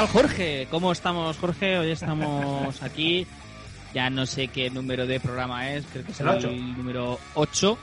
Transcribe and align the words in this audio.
tal, 0.00 0.08
Jorge? 0.08 0.66
¿Cómo 0.70 0.92
estamos, 0.92 1.36
Jorge? 1.36 1.78
Hoy 1.78 1.90
estamos 1.90 2.82
aquí. 2.82 3.26
Ya 3.92 4.08
no 4.08 4.24
sé 4.24 4.48
qué 4.48 4.70
número 4.70 5.06
de 5.06 5.20
programa 5.20 5.70
es, 5.72 5.84
creo 5.92 6.04
que 6.04 6.12
es 6.12 6.20
El 6.20 6.28
el, 6.28 6.76
número 6.76 7.18
8. 7.34 7.78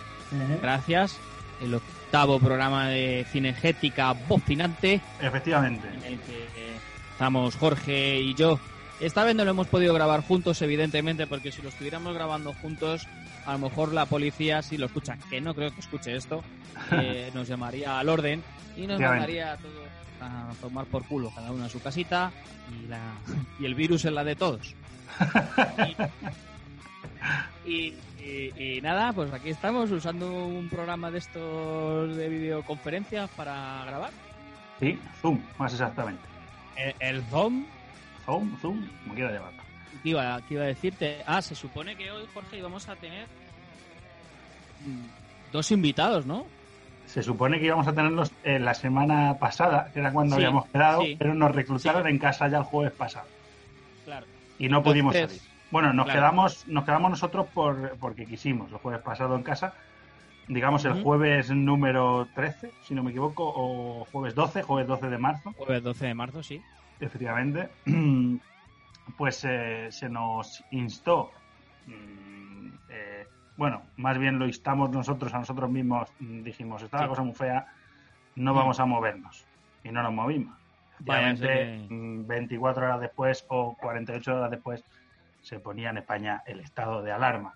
Gracias. 0.62 1.18
El 1.62 1.76
octavo 1.76 2.40
programa 2.40 2.88
de 2.88 3.26
Cinegética 3.32 4.14
Bocinante, 4.14 5.02
Efectivamente. 5.22 5.88
en 5.90 6.14
el 6.14 6.20
que 6.20 6.48
estamos 7.12 7.56
Jorge 7.56 8.20
y 8.20 8.34
yo. 8.34 8.60
Esta 9.00 9.24
vez 9.24 9.36
no 9.36 9.46
lo 9.46 9.52
hemos 9.52 9.68
podido 9.68 9.94
grabar 9.94 10.22
juntos, 10.22 10.62
evidentemente, 10.64 11.28
porque 11.28 11.52
si 11.52 11.62
lo 11.62 11.70
estuviéramos 11.70 12.16
grabando 12.16 12.54
juntos, 12.54 13.06
a 13.46 13.54
lo 13.54 13.60
mejor 13.60 13.94
la 13.94 14.08
policía, 14.08 14.64
si 14.64 14.78
lo 14.78 14.88
escucha, 14.88 15.18
que 15.30 15.40
no 15.40 15.54
creo 15.54 15.72
que 15.72 15.82
escuche 15.82 16.16
esto, 16.16 16.44
eh, 16.94 17.30
nos 17.36 17.48
llamaría 17.48 18.00
al 18.00 18.10
orden 18.10 18.42
y 18.76 18.88
nos 18.88 19.00
mandaría 19.00 19.54
a 19.54 19.58
todos 19.58 19.97
a 20.22 20.52
tomar 20.62 20.86
por 20.86 21.06
culo, 21.06 21.32
cada 21.36 21.52
uno 21.52 21.66
a 21.66 21.70
su 21.70 21.80
casita 21.82 22.32
y, 22.84 22.88
la, 22.88 23.00
y 23.60 23.66
el 23.66 23.76
virus 23.76 24.06
es 24.06 24.14
la 24.14 24.24
de 24.24 24.36
todos. 24.36 24.74
Y, 27.66 27.94
y- 28.24 28.54
y 28.78 28.82
nada, 28.82 29.12
pues 29.12 29.34
aquí 29.34 29.50
estamos 29.50 29.92
usando 29.92 30.46
un 30.48 30.70
programa 30.70 31.12
de 31.12 31.18
estos 31.18 32.16
de 32.16 32.30
videoconferencias 32.30 33.30
para 33.32 33.84
grabar. 33.86 34.12
Sí, 34.80 34.98
Zoom, 35.22 35.42
más 35.58 35.74
exactamente. 35.74 36.22
El, 36.78 36.96
el 37.00 37.24
Zoom, 37.26 37.66
Zoom, 38.26 38.58
Zoom, 38.62 38.88
como 39.04 39.16
quiera 39.16 39.34
llamarlo. 39.34 39.62
¿qué 40.04 40.10
iba, 40.10 40.40
qué 40.48 40.54
iba 40.54 40.64
a 40.64 40.68
decirte? 40.68 41.22
Ah, 41.26 41.42
se 41.42 41.56
supone 41.56 41.96
que 41.98 42.10
hoy, 42.10 42.26
Jorge, 42.34 42.58
íbamos 42.60 42.88
a 42.88 42.96
tener 42.96 43.26
mm, 44.86 45.52
dos 45.52 45.72
invitados, 45.72 46.26
¿no? 46.26 46.46
Se 47.18 47.24
supone 47.24 47.60
que 47.60 47.66
íbamos 47.66 47.88
a 47.88 47.96
tenerlos 47.96 48.32
eh, 48.44 48.60
la 48.60 48.76
semana 48.76 49.40
pasada, 49.40 49.90
que 49.92 50.02
era 50.02 50.12
cuando 50.12 50.36
Sí, 50.36 50.44
habíamos 50.44 50.68
quedado, 50.68 51.02
sí. 51.02 51.16
pero 51.18 51.34
nos 51.34 51.52
reclutaron 51.52 52.08
en 52.08 52.20
casa 52.20 52.48
ya 52.48 52.60
el 52.60 52.64
jueves 52.64 52.94
pasado 52.94 53.26
Claro. 54.06 54.28
y 54.60 54.70
no 54.70 54.84
pudimos 54.84 55.16
Entonces, 55.16 55.42
salir. 55.42 55.54
Bueno, 55.72 55.94
nos 55.94 56.06
claro. 56.06 56.20
quedamos 56.20 56.68
nos 56.68 56.86
quedamos 56.86 57.10
nosotros 57.10 57.48
por 57.56 57.98
porque 57.98 58.28
quisimos 58.28 58.72
el 58.72 58.78
jueves 58.78 59.02
pasado 59.02 59.36
en 59.36 59.42
casa. 59.42 59.74
Digamos 60.48 60.86
el 60.86 61.02
jueves 61.02 61.50
número 61.50 62.28
13, 62.36 62.70
si 62.84 62.94
no 62.94 63.02
me 63.02 63.10
equivoco, 63.10 63.52
o 63.56 64.06
jueves 64.12 64.36
12, 64.36 64.62
jueves 64.62 64.88
12 64.88 65.10
de 65.10 65.18
marzo. 65.18 65.54
Jueves 65.58 65.82
12 65.82 66.06
de 66.06 66.14
marzo, 66.14 66.44
sí. 66.44 66.62
efectivamente, 67.00 67.68
pues 69.18 69.44
eh, 69.44 69.88
se 69.90 70.08
nos 70.08 70.64
instó, 70.70 71.32
mm, 71.88 72.37
bueno, 73.58 73.82
más 73.98 74.18
bien 74.18 74.40
lo 74.40 74.46
instamos 74.46 74.90
nosotros 74.92 75.34
a 75.34 75.40
nosotros 75.40 75.70
mismos, 75.70 76.12
mm, 76.20 76.44
dijimos, 76.44 76.82
está 76.84 76.98
la 76.98 77.04
Sí. 77.04 77.10
cosa 77.10 77.24
muy 77.24 77.34
fea, 77.36 77.68
no 78.36 78.54
vamos 78.54 78.80
a 78.80 78.86
movernos. 78.86 79.46
Y 79.84 79.92
no 79.92 80.02
nos 80.04 80.14
movimos. 80.14 80.56
Sí 81.00 81.06
que- 81.42 81.88
mm, 81.90 82.26
24 82.28 82.86
horas 82.86 83.02
después 83.02 83.46
o 83.50 83.76
48 83.78 84.36
horas 84.36 84.52
después 84.52 84.84
se 85.42 85.60
ponía 85.60 85.90
en 85.92 85.98
España 85.98 86.42
el 86.46 86.60
estado 86.60 87.02
de 87.04 87.12
alarma. 87.12 87.54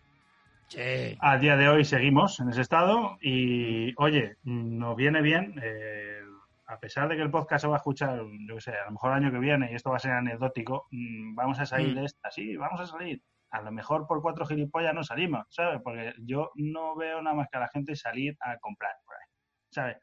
Sí. 0.68 1.18
Al 1.20 1.40
día 1.42 1.58
de 1.58 1.68
hoy 1.68 1.84
seguimos 1.84 2.40
en 2.40 2.50
ese 2.50 2.62
estado 2.62 3.18
y, 3.22 3.94
oye, 3.98 4.38
nos 4.44 4.96
viene 4.96 5.22
bien, 5.22 5.60
eh, 5.62 6.22
a 6.68 6.78
pesar 6.80 7.10
de 7.10 7.18
que 7.18 7.22
el 7.24 7.30
podcast 7.32 7.64
se 7.64 7.68
va 7.68 7.76
a 7.76 7.78
escuchar, 7.78 8.22
yo 8.48 8.56
qué 8.56 8.62
sé, 8.62 8.72
a 8.72 8.86
lo 8.86 8.92
mejor 8.92 9.12
el 9.12 9.18
año 9.24 9.32
que 9.32 9.40
viene 9.40 9.70
y 9.72 9.76
esto 9.76 9.90
va 9.90 9.98
a 9.98 10.00
ser 10.00 10.12
anecdótico, 10.12 10.88
mm, 10.92 11.36
vamos 11.36 11.60
a 11.60 11.66
salir 11.66 11.94
de 11.96 12.06
esta, 12.06 12.32
sí, 12.32 12.56
vamos 12.56 12.80
a 12.80 12.86
salir. 12.86 13.22
A 13.52 13.62
lo 13.62 13.72
mejor 13.72 14.08
por 14.08 14.22
cuatro 14.22 14.46
gilipollas 14.46 14.94
no 14.94 15.04
salimos, 15.04 15.46
¿sabes? 15.50 15.82
Porque 15.84 16.14
yo 16.20 16.52
no 16.56 16.96
veo 16.96 17.22
nada 17.22 17.36
más 17.36 17.48
que 17.52 17.58
a 17.58 17.62
la 17.62 17.68
gente 17.70 17.96
salir 17.96 18.36
a 18.40 18.58
comprar 18.60 18.96
por 19.06 19.16
ahí, 19.16 19.28
¿sabes? 19.70 19.98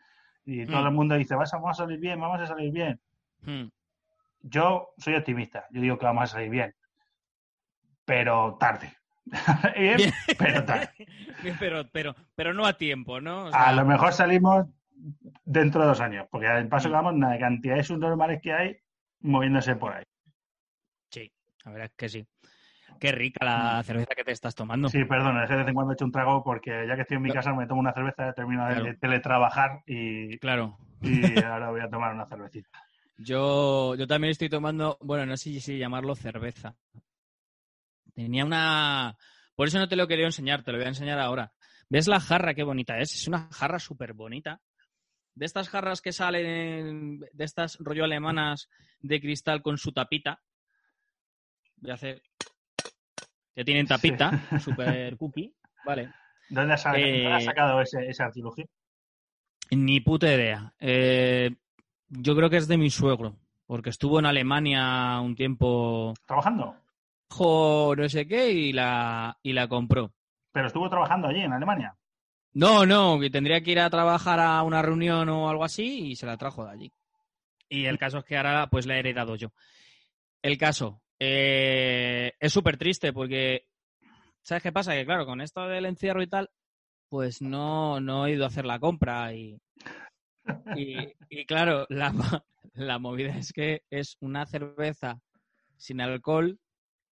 Y 0.45 0.67
todo 0.67 0.83
Mm. 0.83 0.87
el 0.87 0.93
mundo 0.93 1.15
dice, 1.17 1.35
"Vas 1.35 1.53
a- 1.55 1.57
vamos 1.59 1.79
a 1.81 1.85
salir 1.85 1.99
bien, 1.99 2.21
vamos 2.21 2.41
a 2.41 2.47
salir 2.47 2.71
bien. 2.73 3.01
Hmm. 3.43 3.69
Yo 4.43 4.91
soy 4.99 5.15
optimista, 5.15 5.67
yo 5.71 5.81
digo 5.81 5.99
que 5.99 6.05
vamos 6.07 6.25
a 6.25 6.27
salir 6.27 6.51
bien, 6.51 6.75
pero 8.05 8.57
tarde. 8.59 8.93
Bien, 9.77 10.11
pero 10.39 10.65
tarde. 10.65 10.91
Bien, 11.43 11.57
pero, 11.59 11.87
pero, 11.91 12.15
pero 12.35 12.55
no 12.55 12.65
a 12.67 12.73
tiempo, 12.79 13.21
¿no? 13.21 13.47
O 13.49 13.51
A 13.53 13.73
lo 13.73 13.85
mejor 13.85 14.13
salimos 14.15 14.67
dentro 15.45 15.83
de 15.83 15.87
dos 15.89 16.01
años, 16.01 16.27
porque 16.31 16.47
al 16.47 16.67
paso 16.69 16.89
Mm. 16.89 16.91
que 16.91 16.95
vamos, 16.97 17.15
la 17.19 17.39
cantidad 17.39 17.77
de 17.77 17.85
subnormales 17.85 18.41
que 18.43 18.53
hay 18.53 18.77
moviéndose 19.21 19.77
por 19.77 19.95
ahí. 19.95 20.05
Sí, 21.11 21.31
la 21.65 21.73
verdad 21.73 21.87
es 21.87 21.95
que 21.97 22.09
sí. 22.09 22.27
Qué 23.01 23.13
rica 23.13 23.45
la 23.45 23.83
cerveza 23.83 24.15
que 24.15 24.25
te 24.25 24.33
estás 24.33 24.55
tomando. 24.55 24.89
Mm. 24.89 24.91
Sí, 24.91 25.05
perdón, 25.05 25.39
es 25.43 25.47
que 25.49 25.53
de 25.55 25.59
vez 25.61 25.69
en 25.69 25.75
cuando 25.75 25.93
he 25.93 25.95
hecho 25.95 26.05
un 26.05 26.13
trago 26.13 26.43
porque 26.43 26.87
ya 26.87 26.95
que 26.97 27.03
estoy 27.03 27.17
en 27.17 27.23
mi 27.23 27.31
Claro. 27.31 27.45
casa 27.45 27.55
me 27.57 27.67
tomo 27.67 27.81
una 27.81 27.93
cerveza, 27.93 28.33
termino 28.33 28.67
de 28.67 28.75
Claro. 28.75 28.97
teletrabajar 29.01 29.83
y, 29.87 30.39
Claro. 30.39 30.79
y 31.03 31.39
ahora 31.43 31.71
voy 31.71 31.81
a 31.81 31.89
tomar 31.89 32.15
una 32.15 32.27
cervecita. 32.27 32.69
Yo, 33.19 33.95
yo 33.97 34.07
también 34.07 34.31
estoy 34.33 34.49
tomando, 34.49 34.97
bueno, 35.01 35.27
no 35.27 35.37
sé 35.37 35.61
si 35.61 35.79
llamarlo 35.79 36.15
cerveza. 36.15 36.75
Tenía 38.15 38.45
una... 38.45 39.17
Por 39.55 39.69
eso 39.69 39.79
no 39.79 39.89
te 39.89 39.97
lo 39.97 40.07
quería 40.07 40.27
enseñar, 40.27 40.63
te 40.63 40.73
lo 40.73 40.79
voy 40.79 40.85
a 40.87 40.91
enseñar 40.91 41.19
ahora. 41.19 41.53
¿Ves 41.89 42.07
la 42.07 42.21
jarra? 42.21 42.55
Qué 42.55 42.63
bonita 42.63 42.99
es. 42.99 43.13
Es 43.15 43.27
una 43.29 43.49
jarra 43.51 43.79
súper 43.79 44.13
bonita. 44.13 44.61
De 45.35 45.47
estas 45.47 45.69
jarras 45.69 46.01
que 46.01 46.13
salen, 46.13 47.21
de 47.21 47.45
estas 47.45 47.77
rollo 47.81 48.05
alemanas 48.05 48.69
de 49.01 49.21
cristal 49.21 49.63
con 49.63 49.79
su 49.79 49.93
tapita. 49.93 50.41
Voy 51.77 51.91
a 51.93 51.95
hacer... 51.95 52.23
Que 53.59 53.65
tienen 53.65 53.89
tapita, 53.89 54.31
súper 54.61 55.17
cookie. 55.17 55.53
Vale. 55.85 56.13
¿Dónde 56.49 56.75
has, 56.75 56.83
sacado- 56.83 57.05
Eh, 57.05 57.23
dónde 57.25 57.33
has 57.39 57.45
sacado 57.45 57.81
ese, 57.81 58.09
ese 58.09 58.23
artilugio? 58.23 58.67
Ni 59.73 59.99
puta 60.01 60.33
idea. 60.33 60.73
Eh, 60.79 61.51
yo 62.09 62.37
creo 62.37 62.49
que 62.49 62.59
es 62.59 62.69
de 62.69 62.79
mi 62.79 62.89
suegro, 62.89 63.35
porque 63.67 63.91
estuvo 63.91 64.21
en 64.21 64.27
Alemania 64.27 65.19
un 65.21 65.35
tiempo, 65.35 66.15
¿Trabajando? 66.25 66.77
jo, 67.31 67.95
no 67.97 68.09
sé 68.09 68.29
qué, 68.29 68.53
y 68.53 68.73
la, 68.73 69.37
y 69.43 69.53
la 69.53 69.67
compró. 69.67 70.13
Pero 70.53 70.69
estuvo 70.69 70.89
trabajando 70.89 71.27
allí, 71.27 71.41
en 71.41 71.53
Alemania. 71.53 71.97
No, 72.53 72.87
no, 72.87 73.19
que 73.19 73.29
tendría 73.29 73.61
que 73.61 73.73
ir 73.73 73.81
a 73.81 73.91
trabajar 73.91 74.39
a 74.39 74.63
una 74.63 74.83
reunión 74.83 75.29
o 75.31 75.51
algo 75.51 75.65
así 75.65 76.11
y 76.11 76.15
se 76.17 76.27
la 76.27 76.37
trajo 76.37 76.65
de 76.65 76.71
allí. 76.71 76.93
Y 77.69 77.87
el 77.87 77.99
caso 77.99 78.19
es 78.19 78.25
que 78.25 78.37
ahora 78.37 78.69
pues 78.69 78.87
la 78.87 78.95
he 78.95 79.01
heredado 79.01 79.35
yo. 79.35 79.49
El 80.43 80.57
caso 80.59 81.03
eh, 81.19 82.33
es 82.39 82.53
súper 82.53 82.77
triste 82.77 83.13
porque, 83.13 83.67
¿sabes 84.43 84.63
qué 84.63 84.73
pasa? 84.73 84.93
Que 84.95 85.05
claro, 85.05 85.27
con 85.27 85.41
esto 85.41 85.67
del 85.69 85.87
encierro 85.87 86.23
y 86.23 86.27
tal, 86.29 86.51
pues 87.09 87.41
no, 87.43 88.01
no 88.01 88.27
he 88.27 88.33
ido 88.33 88.45
a 88.45 88.49
hacer 88.49 88.65
la 88.65 88.79
compra 88.79 89.33
y, 89.35 89.61
y, 90.77 91.13
y 91.29 91.45
claro, 91.47 91.87
la, 91.89 92.13
la 92.75 92.99
movida 92.99 93.37
es 93.37 93.53
que 93.53 93.83
es 93.91 94.17
una 94.21 94.47
cerveza 94.47 95.21
sin 95.77 96.01
alcohol, 96.01 96.59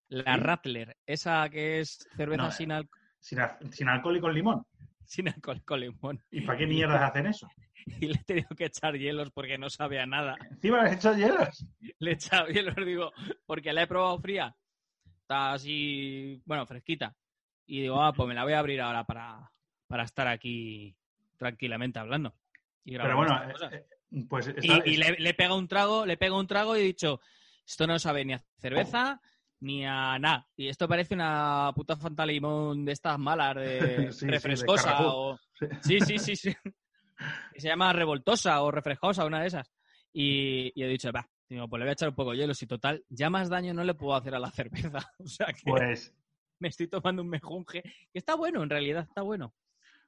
la 0.09 0.35
¿Sí? 0.35 0.41
Rattler, 0.41 0.95
esa 1.05 1.49
que 1.49 1.79
es 1.79 2.07
cerveza 2.15 2.43
No, 2.43 2.51
sin, 2.51 2.71
al- 2.71 2.89
Sin, 3.19 3.39
sin 3.71 3.89
alcohol 3.89 4.17
y 4.17 4.21
con 4.21 4.33
limón. 4.33 4.65
Sin 5.07 5.29
alcohol 5.29 5.63
con 5.63 5.79
limón. 5.79 6.23
¿Y 6.29 6.41
para 6.41 6.57
qué 6.59 6.67
mierdas 6.67 7.01
hacen 7.01 7.27
eso? 7.27 7.49
y 7.85 8.07
le 8.07 8.13
he 8.19 8.23
tenido 8.23 8.49
que 8.49 8.65
echar 8.65 8.95
hielos 8.97 9.31
porque 9.31 9.57
no 9.57 9.69
sabe 9.69 9.99
a 9.99 10.05
nada. 10.05 10.35
Encima 10.51 10.83
le 10.83 10.89
has 10.89 10.95
hecho 10.97 11.13
hielos. 11.15 11.65
Le 11.99 12.11
he 12.11 12.13
echado 12.13 12.47
hielos, 12.49 12.75
digo, 12.75 13.11
porque 13.45 13.73
la 13.73 13.83
he 13.83 13.87
probado 13.87 14.19
fría. 14.19 14.55
Está 15.21 15.53
así, 15.53 16.41
bueno, 16.45 16.65
fresquita. 16.65 17.15
Y 17.65 17.81
digo, 17.81 18.01
ah, 18.01 18.13
pues 18.13 18.27
me 18.27 18.33
la 18.35 18.43
voy 18.43 18.53
a 18.53 18.59
abrir 18.59 18.79
ahora 18.81 19.03
para, 19.05 19.51
para 19.87 20.03
estar 20.03 20.27
aquí 20.27 20.95
tranquilamente 21.37 21.99
hablando. 21.99 22.33
Y 22.85 22.97
Pero 22.97 23.17
bueno, 23.17 23.41
eh, 23.43 23.53
eh, 24.11 24.25
pues 24.29 24.47
y, 24.47 24.71
está- 24.71 24.87
y 24.87 24.97
le, 24.97 25.11
le 25.19 25.29
he 25.29 25.33
pegado 25.33 25.57
un 25.57 25.67
trago, 25.67 26.05
le 26.05 26.13
he 26.13 26.17
pegado 26.17 26.39
un 26.39 26.47
trago 26.47 26.75
y 26.77 26.79
he 26.79 26.83
dicho, 26.83 27.19
esto 27.65 27.85
no 27.87 27.99
sabe 27.99 28.23
ni 28.23 28.33
a 28.33 28.43
cerveza 28.59 29.21
ni 29.61 29.85
a 29.85 30.17
nada. 30.19 30.47
Y 30.55 30.67
esto 30.67 30.87
parece 30.87 31.15
una 31.15 31.71
puta 31.75 31.95
fanta 31.95 32.25
limón 32.25 32.85
de 32.85 32.91
estas 32.91 33.17
malas, 33.17 33.55
de 33.55 34.11
Sí, 34.11 34.19
sí, 34.19 34.25
de 34.25 34.31
refrescosa 34.31 34.91
Carrefour. 34.91 35.13
o... 35.13 35.39
Sí, 35.81 35.99
sí, 36.01 36.19
sí, 36.19 36.35
sí. 36.35 36.55
Se 37.57 37.67
llama 37.67 37.93
revoltosa 37.93 38.61
o 38.61 38.69
refrescosa, 38.69 39.25
una 39.25 39.41
de 39.41 39.47
esas. 39.47 39.71
Y, 40.13 40.71
y 40.75 40.83
he 40.83 40.87
dicho, 40.87 41.11
va, 41.11 41.27
digo, 41.49 41.67
pues 41.67 41.79
le 41.79 41.85
voy 41.85 41.89
a 41.89 41.93
echar 41.93 42.09
un 42.09 42.15
poco 42.15 42.31
de 42.31 42.37
hielo. 42.37 42.53
Si 42.53 42.67
total, 42.67 43.03
ya 43.09 43.29
más 43.29 43.49
daño 43.49 43.73
no 43.73 43.83
le 43.83 43.95
puedo 43.95 44.15
hacer 44.15 44.35
a 44.35 44.39
la 44.39 44.51
cerveza. 44.51 44.99
O 45.19 45.27
sea 45.27 45.47
que 45.47 45.61
pues 45.65 46.13
me 46.59 46.67
estoy 46.67 46.87
tomando 46.87 47.21
un 47.21 47.29
mejunje. 47.29 47.81
Que 47.81 48.19
está 48.19 48.35
bueno, 48.35 48.63
en 48.63 48.69
realidad, 48.69 49.05
está 49.07 49.21
bueno. 49.21 49.53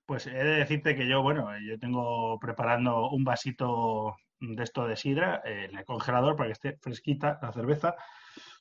Pues 0.06 0.26
he 0.28 0.32
de 0.32 0.58
decirte 0.58 0.96
que 0.96 1.08
yo, 1.08 1.22
bueno, 1.22 1.50
yo 1.60 1.78
tengo 1.78 2.40
preparando 2.40 3.10
un 3.10 3.24
vasito 3.24 4.16
de 4.40 4.64
esto 4.64 4.88
de 4.88 4.96
sidra 4.96 5.42
eh, 5.46 5.68
en 5.70 5.78
el 5.78 5.86
congelador 5.86 6.36
para 6.36 6.48
que 6.48 6.54
esté 6.54 6.78
fresquita 6.82 7.38
la 7.42 7.52
cerveza 7.52 7.96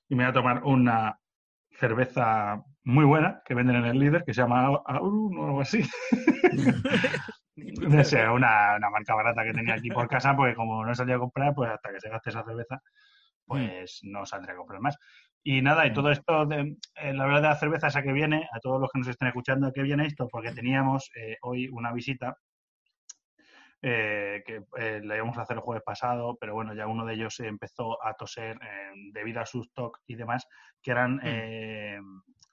y 0.08 0.14
me 0.14 0.24
voy 0.24 0.30
a 0.30 0.34
tomar 0.34 0.62
una 0.64 1.18
cerveza 1.70 2.62
muy 2.84 3.04
buena 3.04 3.42
que 3.44 3.54
venden 3.54 3.76
en 3.76 3.84
el 3.84 3.98
líder 3.98 4.24
que 4.24 4.34
se 4.34 4.40
llama 4.40 4.66
Aurum 4.86 5.38
o 5.38 5.46
algo 5.46 5.60
así. 5.60 5.82
No 7.58 8.04
sé, 8.04 8.28
una, 8.28 8.76
una 8.76 8.90
marca 8.90 9.16
barata 9.16 9.42
que 9.42 9.52
tenía 9.52 9.74
aquí 9.74 9.90
por 9.90 10.08
casa 10.08 10.36
porque 10.36 10.54
como 10.54 10.84
no 10.84 10.94
salía 10.94 11.16
a 11.16 11.18
comprar, 11.18 11.54
pues 11.56 11.68
hasta 11.68 11.90
que 11.92 12.00
se 12.00 12.08
gaste 12.08 12.30
esa 12.30 12.44
cerveza, 12.44 12.80
pues 13.44 13.98
no 14.04 14.24
saldré 14.26 14.52
a 14.52 14.56
comprar 14.56 14.80
más. 14.80 14.96
Y 15.42 15.60
nada, 15.60 15.86
y 15.86 15.92
todo 15.92 16.12
esto, 16.12 16.46
de, 16.46 16.76
eh, 16.96 17.12
la 17.12 17.24
verdad 17.24 17.42
de 17.42 17.48
la 17.48 17.56
cerveza 17.56 17.88
esa 17.88 18.02
que 18.02 18.12
viene, 18.12 18.48
a 18.52 18.60
todos 18.60 18.80
los 18.80 18.90
que 18.92 19.00
nos 19.00 19.08
estén 19.08 19.28
escuchando, 19.28 19.72
que 19.72 19.82
viene 19.82 20.06
esto, 20.06 20.28
porque 20.30 20.52
teníamos 20.52 21.10
eh, 21.16 21.36
hoy 21.42 21.68
una 21.68 21.92
visita 21.92 22.36
eh, 23.82 24.42
que 24.44 24.62
eh, 24.76 25.00
la 25.04 25.16
íbamos 25.16 25.38
a 25.38 25.42
hacer 25.42 25.56
el 25.56 25.62
jueves 25.62 25.82
pasado, 25.84 26.36
pero 26.40 26.54
bueno, 26.54 26.74
ya 26.74 26.86
uno 26.86 27.04
de 27.04 27.14
ellos 27.14 27.38
empezó 27.40 28.04
a 28.04 28.14
toser 28.14 28.56
eh, 28.62 28.90
debido 29.12 29.40
a 29.40 29.46
sus 29.46 29.72
TOC 29.72 29.98
y 30.06 30.16
demás, 30.16 30.46
que 30.82 30.90
eran 30.90 31.16
Mm. 31.16 31.20
eh, 31.24 31.98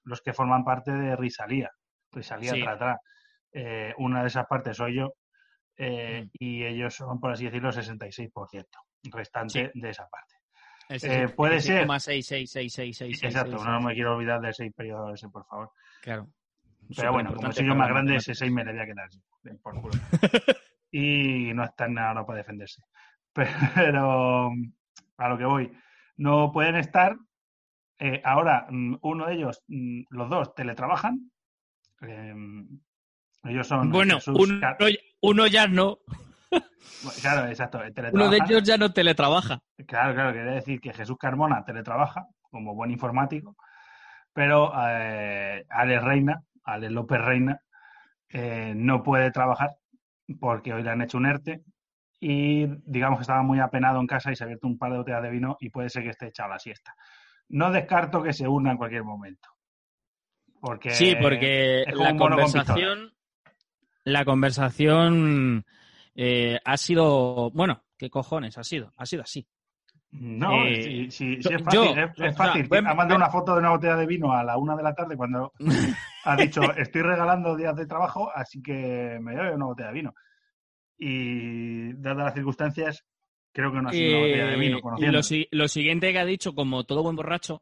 los 0.04 0.22
que 0.22 0.34
forman 0.34 0.64
parte 0.64 0.92
de 0.92 1.16
Risalía, 1.16 1.72
Risalía 2.12 2.52
Sí. 2.52 2.62
Tratra. 2.62 3.00
Eh, 3.52 3.94
una 3.98 4.22
de 4.22 4.28
esas 4.28 4.46
partes 4.48 4.78
soy 4.78 4.96
yo 4.98 5.14
Mm. 5.78 6.30
y 6.34 6.64
ellos 6.64 6.96
son, 6.96 7.20
por 7.20 7.32
así 7.32 7.46
decirlo, 7.46 7.72
66% 7.72 8.80
restante 9.12 9.72
de 9.74 9.90
esa 9.90 10.08
parte. 10.08 10.36
Eh, 10.90 11.28
puede 11.36 11.60
ser. 11.60 11.88
6,6666666. 11.88 13.24
Exacto, 13.24 13.64
no 13.66 13.82
me 13.82 13.94
quiero 13.94 14.16
olvidar 14.16 14.40
del 14.40 14.54
6 14.54 14.72
periodo 14.76 15.14
ese, 15.14 15.28
por 15.30 15.44
favor. 15.46 15.72
Claro. 16.02 16.28
Pero 16.96 17.12
bueno, 17.12 17.34
como 17.34 17.52
soy 17.52 17.66
yo 17.66 17.74
más 17.76 17.90
grande, 17.90 18.16
ese 18.18 18.36
6 18.36 18.52
me 18.52 18.64
le 18.64 18.72
voy 18.74 18.82
a 18.82 18.86
quedar 18.86 19.10
por 19.64 19.82
culo. 19.82 19.94
y 20.98 21.54
no 21.54 21.64
está 21.64 21.86
en 21.86 21.96
nada 21.96 22.10
ahora 22.10 22.26
para 22.26 22.38
defenderse. 22.38 22.82
Pero 23.34 24.52
a 25.18 25.30
lo 25.30 25.38
que 25.38 25.46
voy, 25.46 25.72
no 26.18 26.52
pueden 26.52 26.76
estar. 26.76 27.16
eh, 28.00 28.22
ahora, 28.24 28.68
mm, 28.70 28.96
uno 29.02 29.28
de 29.28 29.34
ellos, 29.34 29.62
mm, 29.68 30.04
los 30.10 30.30
dos, 30.30 30.54
teletrabajan. 30.56 31.32
Eh, 32.02 32.34
ellos 33.44 33.68
son. 33.68 33.92
Bueno, 33.92 34.16
Jesús 34.16 34.38
uno, 34.40 34.60
Car- 34.62 34.78
uno 35.22 35.48
ya 35.48 35.68
no. 35.68 35.98
Claro, 37.22 37.48
exacto. 37.50 37.80
Uno 38.14 38.30
de 38.30 38.38
ellos 38.38 38.64
ya 38.64 38.78
no 38.78 38.92
teletrabaja. 38.94 39.60
Claro, 39.88 40.14
claro, 40.14 40.34
quería 40.34 40.52
decir 40.54 40.80
que 40.80 40.94
Jesús 40.94 41.18
Carmona 41.18 41.64
teletrabaja 41.66 42.26
como 42.50 42.74
buen 42.74 42.90
informático, 42.92 43.56
pero 44.34 44.72
eh, 44.88 45.66
Ale 45.70 46.00
Reina, 46.00 46.42
Ale 46.64 46.90
López 46.90 47.20
Reina, 47.22 47.60
eh, 48.30 48.74
no 48.76 49.04
puede 49.04 49.30
trabajar 49.32 49.72
porque 50.40 50.74
hoy 50.74 50.84
le 50.84 50.90
han 50.90 51.02
hecho 51.02 51.18
un 51.18 51.26
ERTE 51.26 51.64
y 52.20 52.66
digamos 52.90 53.20
que 53.20 53.24
estaba 53.24 53.44
muy 53.44 53.60
apenado 53.60 54.00
en 54.00 54.08
casa 54.08 54.32
y 54.32 54.36
se 54.36 54.44
ha 54.44 54.46
abierto 54.46 54.68
un 54.68 54.78
par 54.78 54.92
de 54.92 54.98
botellas 54.98 55.22
de 55.24 55.30
vino 55.30 55.58
y 55.60 55.70
puede 55.70 55.90
ser 55.90 56.04
que 56.04 56.10
esté 56.10 56.28
echado 56.28 56.50
a 56.50 56.56
la 56.56 56.60
siesta. 56.60 56.96
No 57.50 57.72
descarto 57.72 58.24
que 58.24 58.34
se 58.34 58.48
una 58.48 58.72
en 58.72 58.78
cualquier 58.78 59.04
momento. 59.04 59.50
Porque 60.60 60.90
Sí, 60.92 61.16
porque 61.22 61.84
la 61.94 62.10
con 62.16 62.18
conversación, 62.18 63.14
la 64.04 64.26
conversación 64.26 65.66
eh, 66.16 66.60
ha 66.64 66.78
sido, 66.78 67.52
bueno, 67.52 67.84
¿qué 67.98 68.10
cojones 68.10 68.58
ha 68.58 68.64
sido? 68.64 68.92
Ha 68.98 69.06
sido 69.06 69.22
así. 69.24 69.46
No, 70.12 70.64
Eh, 70.66 70.82
sí, 70.82 71.12
sí, 71.12 71.42
sí 71.44 71.50
yo- 71.50 71.58
es 71.58 71.64
fácil. 71.64 71.82
yo, 71.82 71.96
es, 71.96 71.96
es 71.96 72.34
o 72.34 72.38
sea, 72.38 72.54
fácil. 72.54 72.70
ha 72.74 72.94
mandado 72.94 73.16
una 73.18 73.30
foto 73.30 73.54
de 73.54 73.60
una 73.60 73.72
botella 73.72 73.98
de 73.98 74.06
vino 74.08 74.32
a 74.34 74.44
la 74.44 74.58
una 74.58 74.76
de 74.76 74.84
la 74.84 74.96
tarde 74.96 75.18
cuando 75.18 75.52
ha 76.26 76.36
dicho 76.36 76.62
estoy 76.76 77.02
regalando 77.02 77.56
días 77.56 77.76
de 77.76 77.86
trabajo, 77.88 78.30
así 78.36 78.62
que 78.62 79.18
me 79.22 79.36
doy 79.36 79.48
una 79.54 79.66
botella 79.66 79.88
de 79.90 79.94
vino. 79.94 80.14
Y 80.98 81.94
dadas 81.94 82.26
las 82.26 82.34
circunstancias, 82.34 83.06
creo 83.52 83.72
que 83.72 83.82
no 83.82 83.90
ha 83.90 83.92
sido 83.92 84.10
una 84.18 84.28
botella 84.28 84.48
de 84.48 84.58
vino. 84.58 84.78
Eh, 84.78 84.82
Conociendo. 84.82 85.18
lo, 85.18 85.24
si- 85.24 85.48
lo 85.52 85.68
siguiente 85.68 86.12
que 86.12 86.20
ha 86.20 86.26
dicho, 86.26 86.54
como 86.56 86.84
todo 86.84 87.04
buen 87.04 87.16
borracho, 87.16 87.62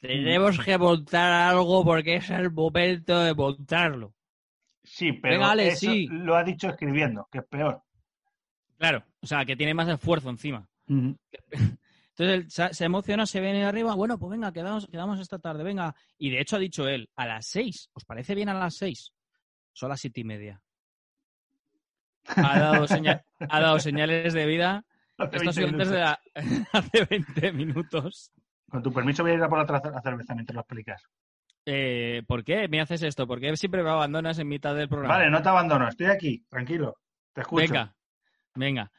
tenemos 0.00 0.58
que 0.60 0.76
montar 0.78 1.32
algo 1.32 1.84
porque 1.84 2.16
es 2.16 2.30
el 2.30 2.50
momento 2.50 3.18
de 3.20 3.34
montarlo. 3.34 4.14
Sí, 4.84 5.12
pero 5.14 5.34
Venga, 5.36 5.50
Ale, 5.52 5.68
eso 5.68 5.90
sí. 5.90 6.06
lo 6.08 6.36
ha 6.36 6.44
dicho 6.44 6.68
escribiendo, 6.68 7.26
que 7.32 7.38
es 7.38 7.44
peor. 7.46 7.82
Claro, 8.78 9.02
o 9.20 9.26
sea, 9.26 9.44
que 9.44 9.56
tiene 9.56 9.74
más 9.74 9.88
esfuerzo 9.88 10.30
encima. 10.30 10.68
Entonces 12.18 12.58
él 12.58 12.74
se, 12.74 12.84
emociona, 12.84 13.26
se 13.26 13.40
viene 13.40 13.64
arriba, 13.64 13.94
bueno, 13.94 14.18
pues 14.18 14.30
venga, 14.30 14.50
quedamos, 14.52 14.86
quedamos 14.86 15.20
esta 15.20 15.38
tarde, 15.38 15.62
venga. 15.62 15.94
Y 16.16 16.30
de 16.30 16.40
hecho 16.40 16.56
ha 16.56 16.58
dicho 16.58 16.88
él, 16.88 17.10
a 17.14 17.26
las 17.26 17.46
seis, 17.46 17.90
¿os 17.92 18.04
parece 18.06 18.34
bien 18.34 18.48
a 18.48 18.54
las 18.54 18.74
seis? 18.76 19.12
Son 19.74 19.90
las 19.90 20.00
siete 20.00 20.20
y 20.20 20.24
media. 20.24 20.62
Ha 22.36 22.58
dado, 22.58 22.86
seña- 22.88 23.22
ha 23.38 23.60
dado 23.60 23.78
señales 23.78 24.32
de 24.32 24.46
vida. 24.46 24.84
Hace 25.18 25.36
Esto 25.36 25.50
ha 25.50 25.52
20 25.52 25.52
sido 25.52 25.68
antes 25.68 25.88
de 25.90 25.96
minutos. 25.96 26.18
la... 26.34 26.68
hace 26.78 27.04
20 27.04 27.52
minutos. 27.52 28.32
Con 28.70 28.82
tu 28.82 28.92
permiso 28.92 29.22
voy 29.22 29.32
a 29.32 29.34
ir 29.34 29.42
a 29.42 29.48
por 29.48 29.58
otra 29.60 29.80
cer- 29.82 30.02
cerveza 30.02 30.34
mientras 30.34 30.54
lo 30.54 30.60
explicas. 30.60 31.02
Eh, 31.64 32.22
¿Por 32.26 32.44
qué 32.44 32.68
me 32.68 32.80
haces 32.80 33.02
esto? 33.02 33.26
¿Por 33.26 33.40
qué 33.40 33.54
siempre 33.56 33.82
me 33.82 33.90
abandonas 33.90 34.38
en 34.38 34.48
mitad 34.48 34.74
del 34.74 34.88
programa? 34.88 35.14
Vale, 35.16 35.30
no 35.30 35.42
te 35.42 35.48
abandono, 35.48 35.88
estoy 35.88 36.06
aquí, 36.06 36.44
tranquilo. 36.48 36.96
Te 37.32 37.40
escucho. 37.42 37.60
venga, 37.62 37.94
venga. 38.54 38.92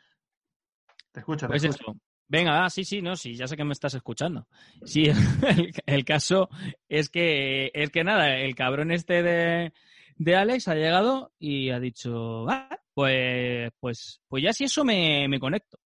Te 1.11 1.19
escucho, 1.21 1.45
te 1.45 1.51
Pues 1.51 1.63
escucho. 1.63 1.91
eso. 1.91 1.99
Venga, 2.29 2.69
sí, 2.69 2.83
sí, 2.83 3.01
no, 3.01 3.15
sí, 3.15 3.35
ya 3.35 3.47
sé 3.47 3.55
que 3.55 3.63
me 3.63 3.71
estás 3.73 3.93
escuchando. 3.93 4.47
Sí, 4.83 5.03
el, 5.47 5.71
el 5.85 6.05
caso 6.05 6.49
es 6.89 7.09
que, 7.09 7.71
es 7.73 7.89
que 7.89 8.03
nada, 8.03 8.37
el 8.37 8.53
cabrón 8.53 8.91
este 8.91 9.23
de, 9.23 9.73
de 10.17 10.35
Alex 10.35 10.67
ha 10.67 10.75
llegado 10.75 11.31
y 11.39 11.69
ha 11.69 11.79
dicho, 11.79 12.49
ah, 12.49 12.77
pues, 12.93 13.71
pues, 13.79 14.21
pues 14.27 14.43
ya 14.43 14.51
si 14.51 14.65
eso 14.65 14.83
me, 14.83 15.27
me 15.29 15.39
conecto. 15.39 15.79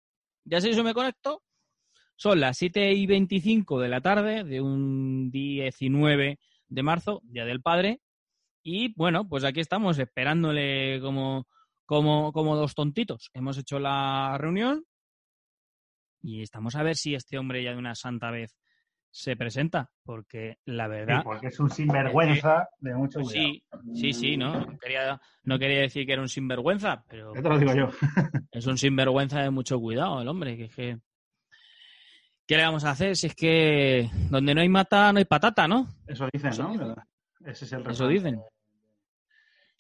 Ya 0.46 0.62
si 0.62 0.70
eso 0.70 0.84
me 0.84 0.94
conecto, 0.94 1.44
son 2.16 2.40
las 2.40 2.58
7 2.58 2.94
y 2.94 3.06
25 3.06 3.80
de 3.80 3.90
la 3.90 4.02
tarde 4.02 4.44
de 4.44 4.62
un 4.62 5.30
19 5.32 6.40
de 6.68 6.84
marzo, 6.84 7.22
Día 7.24 7.46
del 7.46 7.62
Padre, 7.62 8.02
y 8.64 8.94
bueno, 8.96 9.28
pues 9.28 9.44
aquí 9.44 9.60
estamos 9.60 10.00
esperándole 10.00 11.00
como, 11.02 11.48
como, 11.86 12.32
como 12.32 12.56
dos 12.56 12.76
tontitos. 12.76 13.30
Hemos 13.34 13.58
hecho 13.58 13.80
la 13.80 14.38
reunión 14.38 14.86
y 16.22 16.42
estamos 16.42 16.76
a 16.76 16.84
ver 16.84 16.96
si 16.96 17.16
este 17.16 17.38
hombre 17.38 17.64
ya 17.64 17.72
de 17.72 17.78
una 17.78 17.96
santa 17.96 18.32
vez 18.32 18.58
se 19.12 19.36
presenta, 19.36 19.90
porque 20.04 20.60
la 20.66 20.86
Sí, 20.86 20.90
verdad... 20.92 21.24
porque 21.24 21.48
es 21.48 21.60
un 21.60 21.70
sinvergüenza 21.72 22.68
de 22.78 22.94
mucho 22.94 23.22
cuidado. 23.22 23.48
Sí, 23.48 23.64
sí, 23.96 24.14
sí, 24.14 24.38
¿no? 24.38 24.60
No 24.66 24.78
quería, 24.78 25.20
no 25.44 25.58
quería 25.58 25.80
decir 25.82 26.06
que 26.06 26.14
era 26.14 26.22
un 26.22 26.30
sinvergüenza, 26.30 27.04
pero 27.10 27.34
Ya 27.34 27.42
te 27.42 27.50
lo 27.50 27.58
digo 27.58 27.74
yo. 27.74 27.90
es 28.52 28.68
un 28.68 28.78
sinvergüenza 28.78 29.42
de 29.42 29.50
mucho 29.50 29.80
cuidado 29.80 30.22
el 30.22 30.28
hombre, 30.28 30.56
que 30.58 30.66
es 30.66 30.76
que... 30.76 30.98
¿Qué 32.46 32.58
le 32.58 32.64
vamos 32.64 32.84
a 32.84 32.92
hacer? 32.92 33.16
Si 33.16 33.28
es 33.28 33.36
que 33.36 34.10
donde 34.30 34.54
no 34.56 34.62
hay 34.62 34.70
mata, 34.70 35.12
no 35.14 35.20
hay 35.20 35.26
patata, 35.26 35.68
¿no? 35.68 35.88
Eso 36.08 36.28
dicen, 36.34 36.50
Eso 36.50 36.64
¿no? 36.64 36.72
dicen. 36.72 36.96
Ese 37.46 37.66
es 37.66 37.74
el 37.74 37.82
Eso 37.82 37.90
refrán 37.90 38.10
dicen. 38.10 38.42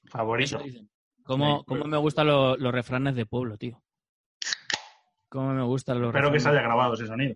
favorito. 0.05 0.55
Eso 0.57 0.63
dicen. 0.65 0.89
¿Cómo, 1.23 1.59
Sí, 1.59 1.63
cómo 1.67 1.79
pero- 1.81 1.89
me 1.91 1.97
gustan 1.97 2.27
los 2.27 2.71
refranes 2.71 3.15
de 3.15 3.25
pueblo, 3.25 3.57
tío? 3.57 3.81
¿Cómo 5.29 5.53
me 5.53 5.63
gustan 5.63 6.01
los 6.01 6.09
Espero 6.09 6.31
que 6.31 6.39
se 6.39 6.49
haya 6.49 6.61
grabado 6.61 6.93
ese 6.95 7.05
sonido. 7.05 7.35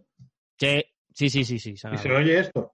Sí, 0.57 0.83
sí, 1.13 1.29
sí, 1.29 1.43
sí, 1.45 1.59
sí. 1.59 1.77
se 1.77 1.93
Y 1.93 1.97
se 1.97 2.11
oye 2.11 2.39
esto. 2.39 2.73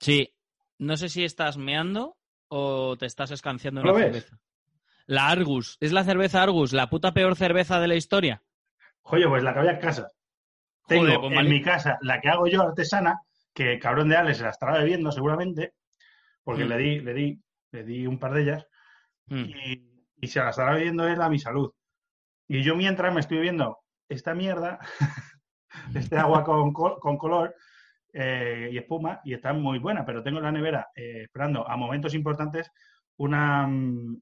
Sí. 0.00 0.34
No 0.78 0.96
sé 0.96 1.08
si 1.08 1.24
estás 1.24 1.56
meando 1.58 2.16
o 2.48 2.96
te 2.96 3.06
estás 3.06 3.30
escanciando 3.30 3.82
¿Lo 3.82 3.92
una 3.94 4.02
cerveza. 4.04 4.38
La 5.06 5.28
Argus. 5.28 5.76
Es 5.80 5.92
la 5.92 6.04
cerveza 6.04 6.42
Argus, 6.42 6.72
la 6.72 6.88
puta 6.88 7.12
peor 7.12 7.36
cerveza 7.36 7.80
de 7.80 7.88
la 7.88 7.94
historia. 7.94 8.42
Oye, 9.02 9.28
pues 9.28 9.42
la 9.42 9.52
que 9.52 9.58
había 9.60 9.72
en 9.72 9.80
casa. 9.80 10.08
Tengo 10.86 11.02
Joder, 11.04 11.20
pues 11.20 11.38
en 11.38 11.48
mi 11.50 11.62
casa 11.62 11.98
la 12.02 12.20
que 12.20 12.28
hago 12.28 12.46
yo 12.46 12.62
artesana, 12.62 13.20
que 13.54 13.78
cabrón 13.78 14.08
de 14.08 14.16
Alex 14.16 14.38
se 14.38 14.44
la 14.44 14.50
estará 14.50 14.78
bebiendo 14.78 15.12
seguramente, 15.12 15.74
porque 16.42 16.64
Mm. 16.64 16.68
le 16.68 16.76
di, 16.78 17.00
le 17.00 17.14
di, 17.14 17.42
le 17.72 17.84
di 17.84 18.06
un 18.06 18.18
par 18.18 18.32
de 18.34 18.42
ellas, 18.42 18.66
Mm. 19.26 19.44
y, 19.44 19.91
y 20.22 20.28
se 20.28 20.40
la 20.40 20.50
estará 20.50 20.74
bebiendo 20.74 21.06
él 21.06 21.20
a 21.20 21.28
mi 21.28 21.38
salud. 21.38 21.72
Y 22.48 22.62
yo 22.62 22.76
mientras 22.76 23.12
me 23.12 23.20
estoy 23.20 23.38
bebiendo 23.38 23.80
esta 24.08 24.34
mierda, 24.34 24.78
este 25.94 26.16
agua 26.18 26.44
con, 26.44 26.72
con 26.72 27.18
color 27.18 27.54
eh, 28.12 28.70
y 28.72 28.78
espuma, 28.78 29.20
y 29.24 29.34
está 29.34 29.52
muy 29.52 29.78
buena, 29.78 30.04
pero 30.04 30.22
tengo 30.22 30.38
en 30.38 30.44
la 30.44 30.52
nevera 30.52 30.88
eh, 30.94 31.22
esperando 31.24 31.68
a 31.68 31.76
momentos 31.76 32.14
importantes 32.14 32.70
una, 33.16 33.66
mm, 33.66 34.20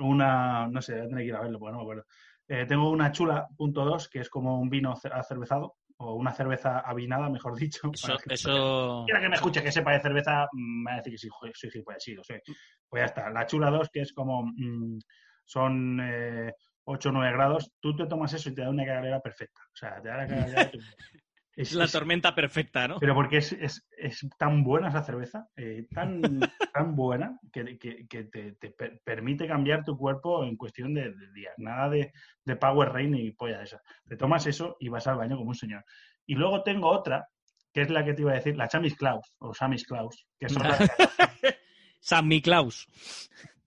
una, 0.00 0.68
no 0.68 0.82
sé, 0.82 1.00
voy 1.02 1.14
que 1.16 1.24
ir 1.24 1.34
a 1.34 1.40
verlo 1.40 1.58
porque 1.58 1.72
no 1.72 1.78
me 1.78 1.82
acuerdo. 1.84 2.04
Eh, 2.48 2.66
tengo 2.66 2.90
una 2.90 3.12
chula 3.12 3.48
punto 3.56 3.84
dos, 3.84 4.08
que 4.08 4.20
es 4.20 4.28
como 4.28 4.60
un 4.60 4.68
vino 4.70 4.96
ce- 4.96 5.08
acervezado, 5.08 5.76
o 6.00 6.14
una 6.14 6.32
cerveza 6.32 6.80
avinada, 6.80 7.28
mejor 7.28 7.56
dicho. 7.56 7.90
Eso, 7.94 8.06
para 8.08 8.18
que- 8.22 8.34
eso... 8.34 9.04
Quiera 9.06 9.20
que 9.20 9.28
me 9.28 9.34
escuche 9.36 9.62
que 9.62 9.72
sepa 9.72 9.92
de 9.92 10.00
cerveza, 10.00 10.46
mm, 10.52 10.82
me 10.84 10.90
va 10.90 10.94
a 10.94 10.96
decir 10.98 11.12
que 11.12 11.18
sí, 11.18 11.28
joder, 11.30 11.52
soy 11.56 11.70
gilipollas, 11.70 12.02
sí, 12.02 12.14
lo 12.14 12.22
sé. 12.24 12.42
Pues 12.88 13.00
ya 13.00 13.06
está. 13.06 13.30
La 13.30 13.46
chula 13.46 13.70
2, 13.70 13.88
que 13.90 14.00
es 14.02 14.12
como. 14.12 14.42
mm, 14.44 14.98
son 15.44 16.00
eh, 16.00 16.52
8 16.84 17.08
o 17.08 17.12
9 17.12 17.32
grados. 17.32 17.72
Tú 17.80 17.96
te 17.96 18.06
tomas 18.06 18.32
eso 18.32 18.50
y 18.50 18.54
te 18.54 18.62
da 18.62 18.70
una 18.70 18.84
cagalera 18.84 19.20
perfecta. 19.20 19.60
O 19.62 19.76
sea, 19.76 20.00
te 20.00 20.08
da 20.08 20.16
la 20.18 20.26
cagalera. 20.28 20.70
es, 21.62 21.72
la 21.72 21.84
es- 21.84 21.92
tormenta 21.92 22.34
perfecta, 22.34 22.88
¿no? 22.88 22.98
pero 22.98 23.14
porque 23.14 23.38
es, 23.38 23.52
es, 23.52 23.86
es 23.96 24.26
tan 24.38 24.62
buena 24.64 24.88
esa 24.88 25.02
cerveza, 25.02 25.46
eh, 25.56 25.86
tan, 25.94 26.20
tan 26.74 26.94
buena, 26.96 27.38
que, 27.52 27.78
que- 27.78 28.06
que 28.08 28.24
te, 28.24 28.52
te 28.52 28.70
per- 28.70 29.00
permite 29.04 29.46
cambiar 29.46 29.84
tu 29.84 29.96
cuerpo 29.96 30.44
en 30.44 30.56
cuestión 30.56 30.94
de, 30.94 31.12
de 31.12 31.32
días. 31.32 31.54
Nada 31.58 31.88
de, 31.88 32.12
de 32.44 32.56
Power 32.56 32.90
Rain 32.90 33.14
y 33.14 33.30
polla 33.32 33.58
de 33.58 33.64
esa. 33.64 33.80
Te 34.08 34.16
tomas 34.16 34.46
eso 34.46 34.76
y 34.80 34.88
vas 34.88 35.06
al 35.06 35.16
baño 35.16 35.36
como 35.36 35.50
un 35.50 35.54
señor. 35.54 35.84
Y 36.26 36.34
luego 36.34 36.62
tengo 36.62 36.88
otra, 36.88 37.26
que 37.72 37.82
es 37.82 37.90
la 37.90 38.04
que 38.04 38.14
te 38.14 38.22
iba 38.22 38.32
a 38.32 38.36
decir, 38.36 38.56
la 38.56 38.68
Chamis 38.68 38.96
Klaus, 38.96 39.26
o 39.38 39.52
Samis 39.54 39.86
Klaus, 39.86 40.26
que 40.38 40.46
es 40.46 40.56
otra 40.56 40.76
que 41.42 41.56
San 42.00 42.26
Miklaus. 42.28 42.86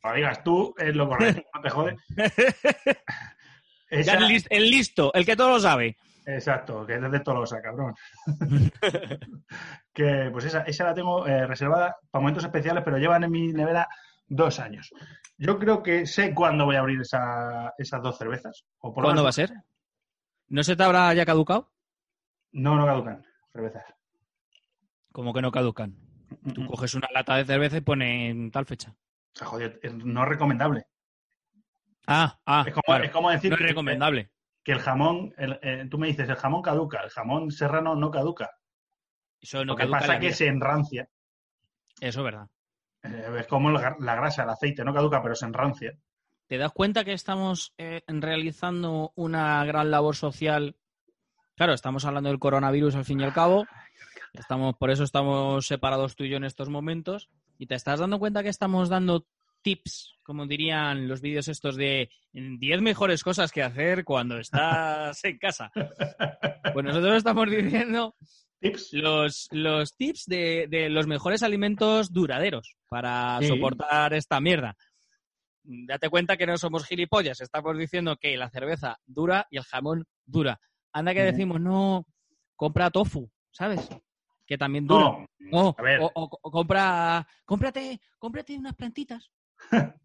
lo 0.03 0.13
digas 0.13 0.43
tú, 0.43 0.73
es 0.77 0.95
lo 0.95 1.07
correcto, 1.07 1.43
no 1.53 1.62
te 1.62 1.69
jode. 1.69 1.95
Ya 3.91 4.13
el, 4.15 4.43
el 4.50 4.69
listo, 4.71 5.13
el 5.13 5.23
que 5.25 5.35
todo 5.35 5.50
lo 5.51 5.59
sabe. 5.59 5.97
Exacto, 6.25 6.86
que 6.86 6.96
es 6.96 7.12
de 7.12 7.20
Tolosa, 7.20 7.62
cabrón. 7.62 7.94
que 9.94 10.30
pues 10.32 10.46
esa, 10.46 10.62
esa 10.62 10.86
la 10.86 10.94
tengo 10.94 11.27
eh, 11.27 11.46
reservada 11.48 11.96
para 12.12 12.22
momentos 12.22 12.44
especiales, 12.44 12.84
pero 12.84 12.98
llevan 12.98 13.24
en 13.24 13.32
mi 13.32 13.51
nevera 13.53 13.88
dos 14.27 14.60
años. 14.60 14.89
Yo 15.38 15.60
creo 15.60 15.84
que 15.84 16.06
sé 16.06 16.34
cuándo 16.34 16.65
voy 16.65 16.75
a 16.75 16.80
abrir 16.80 17.01
esa- 17.01 17.74
esas 17.77 18.01
dos 18.01 18.18
cervezas. 18.18 18.63
O 18.80 18.94
por 18.94 19.03
¿Cuándo 19.03 19.24
va 19.24 19.30
a 19.30 19.34
ser? 19.34 19.51
¿No 20.48 20.63
se 20.63 20.75
te 20.75 20.84
habrá 20.84 21.13
ya 21.13 21.25
caducado? 21.25 21.72
No, 22.51 22.75
no 22.75 22.86
caducan 22.86 23.25
cervezas. 23.51 23.84
Como 25.12 25.34
que 25.34 25.42
no 25.42 25.51
caducan. 25.51 25.96
Tú 26.56 26.62
Mm, 26.63 26.68
coges 26.68 26.96
una 26.96 27.08
lata 27.13 27.36
de 27.36 27.46
cerveza 27.46 27.77
y 27.77 27.82
pone 27.82 28.30
en 28.30 28.50
tal 28.51 28.65
fecha. 28.65 28.96
Ah, 29.42 29.46
Joder, 29.46 29.80
no 30.03 30.24
es 30.24 30.30
recomendable. 30.30 30.86
Ah, 32.08 32.39
ah, 32.46 32.63
Es 32.68 32.74
como, 32.74 32.84
claro. 32.86 33.03
es 33.03 33.12
como 33.12 33.30
decir 33.30 33.50
no 33.51 33.56
es 33.58 33.62
recomendable. 33.62 34.32
Que 34.63 34.72
el 34.72 34.79
jamón, 34.79 35.34
el- 35.38 35.60
eh, 35.62 35.88
tú 35.89 35.98
me 35.98 36.08
dices, 36.08 36.27
el 36.29 36.36
jamón 36.36 36.62
caduca, 36.62 37.01
el 37.03 37.10
jamón 37.10 37.51
serrano 37.51 37.96
no 37.96 38.10
caduca. 38.12 38.51
Eso 39.41 39.60
no 39.60 39.65
Lo 39.65 39.75
que 39.75 39.82
caduca 39.84 40.00
pasa 40.00 40.13
la 40.13 40.20
que 40.20 40.27
vida. 40.27 40.36
se 40.36 40.48
enrancia. 40.48 41.10
Eso 42.00 42.20
es 42.22 42.24
verdad. 42.24 42.48
Eh, 43.03 43.36
es 43.39 43.48
como 43.48 43.70
la, 43.72 43.96
la 44.00 44.15
grasa, 44.15 44.43
el 44.43 44.50
aceite, 44.50 44.84
no 44.86 44.93
caduca, 44.93 45.22
pero 45.22 45.36
se 45.36 45.46
enrancia. 45.46 45.93
¿Te 46.48 46.58
das 46.58 46.72
cuenta 46.72 47.03
que 47.03 47.13
estamos 47.13 47.74
eh, 47.77 48.03
realizando 48.08 49.12
una 49.15 49.63
gran 49.65 49.91
labor 49.91 50.15
social? 50.15 50.75
Claro, 51.55 51.74
estamos 51.74 52.05
hablando 52.05 52.29
del 52.29 52.39
coronavirus 52.39 52.96
al 52.96 53.05
fin 53.05 53.20
y 53.20 53.24
al 53.24 53.34
cabo. 53.34 53.65
Estamos, 54.34 54.75
por 54.77 54.89
eso 54.91 55.03
estamos 55.03 55.67
separados 55.67 56.15
tú 56.15 56.24
y 56.24 56.29
yo 56.29 56.38
en 56.38 56.43
estos 56.43 56.70
momentos. 56.70 57.29
Y 57.58 57.67
te 57.67 57.75
estás 57.75 58.00
dando 58.00 58.17
cuenta 58.20 58.43
que 58.43 58.50
estamos 58.50 58.89
dando 58.89 59.25
tips, 59.63 60.17
como 60.24 60.46
dirían 60.46 61.08
los 61.08 61.22
vídeos 61.22 61.48
estos 61.48 61.75
de 61.75 62.10
10 62.34 62.82
mejores 62.82 63.24
cosas 63.24 63.51
que 63.51 63.63
hacer 63.63 64.03
cuando 64.03 64.38
estás 64.38 65.24
en 65.24 65.38
casa. 65.38 65.72
Pues 66.74 66.86
nosotros 66.86 67.17
estamos 67.17 67.50
diciendo 67.51 68.15
Tips. 68.60 68.93
los, 68.93 69.48
los 69.51 69.96
tips 69.96 70.25
de, 70.25 70.67
de 70.70 70.89
los 70.89 71.05
mejores 71.08 71.43
alimentos 71.43 72.12
duraderos 72.12 72.77
para 72.88 73.38
Sí. 73.41 73.48
soportar 73.48 74.13
esta 74.13 74.39
mierda. 74.39 74.75
Date 75.63 76.10
cuenta 76.10 76.36
que 76.38 76.48
no 76.48 76.58
somos 76.58 76.86
gilipollas, 76.86 77.41
estamos 77.41 77.77
diciendo 77.77 78.15
que 78.17 78.36
la 78.38 78.50
cerveza 78.50 78.98
dura 79.05 79.46
y 79.51 79.58
el 79.58 79.63
jamón 79.63 80.05
dura. 80.25 80.60
Anda 80.93 81.13
que 81.13 81.24
decimos, 81.24 81.60
no, 81.62 82.05
compra 82.55 82.89
tofu, 82.89 83.29
¿sabes? 83.51 83.88
Que 84.48 84.58
también 84.58 84.88
dura. 84.88 85.03
No, 85.03 85.27
No, 85.39 85.75
a 85.77 85.82
ver. 85.82 86.00
o, 86.01 86.12
o- 86.15 86.39
o 86.41 86.51
compra, 86.51 87.27
cómprate, 87.46 88.00
cómprate 88.17 88.58
unas 88.58 88.74
plantitas. 88.75 89.29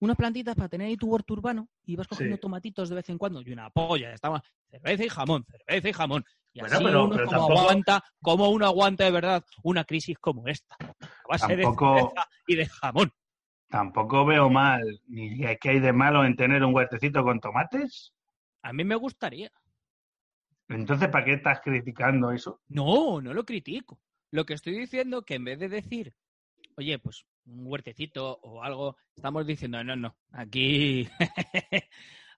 unas 0.00 0.16
plantitas 0.16 0.54
para 0.56 0.68
tener 0.68 0.88
ahí 0.88 0.96
tu 0.96 1.06
huerto 1.08 1.34
urbano 1.34 1.68
y 1.84 1.96
vas 1.96 2.08
cogiendo 2.08 2.36
Sí. 2.36 2.40
tomatitos 2.40 2.88
de 2.88 2.96
vez 2.96 3.08
en 3.08 3.18
cuando 3.18 3.40
y 3.42 3.52
una 3.52 3.70
polla. 3.70 4.12
Estaba 4.12 4.42
cerveza 4.70 5.04
y 5.04 5.08
jamón, 5.08 5.44
cerveza 5.46 5.88
y 5.88 5.92
jamón. 5.92 6.24
Y 6.54 6.60
Bueno, 6.60 6.74
así 6.74 6.84
pero- 6.84 7.04
uno 7.04 7.14
pero 7.16 7.26
como 7.26 7.38
tampoco- 7.38 7.60
aguanta, 7.60 8.04
como 8.20 8.48
uno 8.50 8.66
aguanta 8.66 9.04
de 9.04 9.10
verdad 9.10 9.44
una 9.62 9.84
crisis 9.84 10.18
como 10.18 10.46
esta. 10.48 10.76
A 10.80 10.88
base 11.28 11.46
Tampoco- 11.56 11.94
de 11.94 12.00
cerveza 12.00 12.28
y 12.46 12.56
de 12.56 12.66
jamón. 12.66 13.12
Tampoco 13.68 14.26
veo 14.26 14.50
mal, 14.50 15.00
ni 15.08 15.38
que 15.56 15.70
hay 15.70 15.80
de 15.80 15.92
malo 15.94 16.26
en 16.26 16.36
tener 16.36 16.62
un 16.62 16.74
huertecito 16.74 17.22
con 17.24 17.40
tomates. 17.40 18.12
A 18.62 18.72
mí 18.74 18.84
me 18.84 18.96
gustaría. 18.96 19.50
Entonces, 20.68 21.08
¿para 21.08 21.24
qué 21.24 21.32
estás 21.34 21.60
criticando 21.62 22.30
eso? 22.32 22.60
No, 22.68 23.20
no 23.22 23.32
lo 23.32 23.44
critico. 23.44 23.98
Lo 24.30 24.44
que 24.44 24.54
estoy 24.54 24.74
diciendo 24.78 25.22
que 25.22 25.34
en 25.36 25.44
vez 25.44 25.58
de 25.58 25.68
decir, 25.68 26.14
oye, 26.76 26.98
pues 26.98 27.24
un 27.46 27.66
huertecito 27.66 28.38
o 28.42 28.62
algo, 28.62 28.96
estamos 29.16 29.46
diciendo, 29.46 29.82
no, 29.84 29.96
no, 29.96 30.16
aquí, 30.32 31.08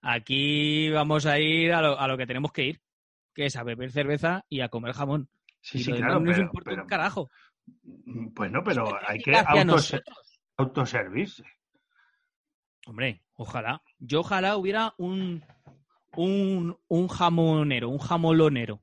aquí 0.03 0.91
vamos 0.91 1.27
a 1.27 1.39
ir 1.39 1.73
a 1.73 1.83
lo, 1.83 1.99
a 1.99 2.09
lo 2.09 2.17
que 2.17 2.27
tenemos 2.27 2.53
que 2.53 2.65
ir, 2.65 2.81
que 3.35 3.47
es 3.47 3.57
a 3.57 3.63
beber 3.63 3.91
cerveza 3.93 4.45
y 4.49 4.61
a 4.61 4.69
comer 4.69 4.93
jamón. 4.93 5.29
Sí, 5.61 5.79
y 5.79 5.85
sí, 5.85 5.93
claro, 5.93 6.15
no 6.15 6.21
nos 6.21 6.35
pero, 6.35 6.43
importa 6.47 6.71
pero- 6.71 6.83
un 6.83 6.89
carajo. 6.89 7.31
bueno, 7.83 8.63
pero 8.65 8.85
hay 9.07 9.19
que 9.21 9.35
autoservirse. 10.57 11.45
Hombre, 12.87 13.23
ojalá. 13.35 13.83
Yo 13.99 14.21
ojalá 14.21 14.57
hubiera 14.57 14.95
un, 14.99 15.43
un, 16.17 16.77
un 16.89 17.09
jamonero, 17.09 17.89
un 17.89 17.99
jamolonero. 17.99 18.83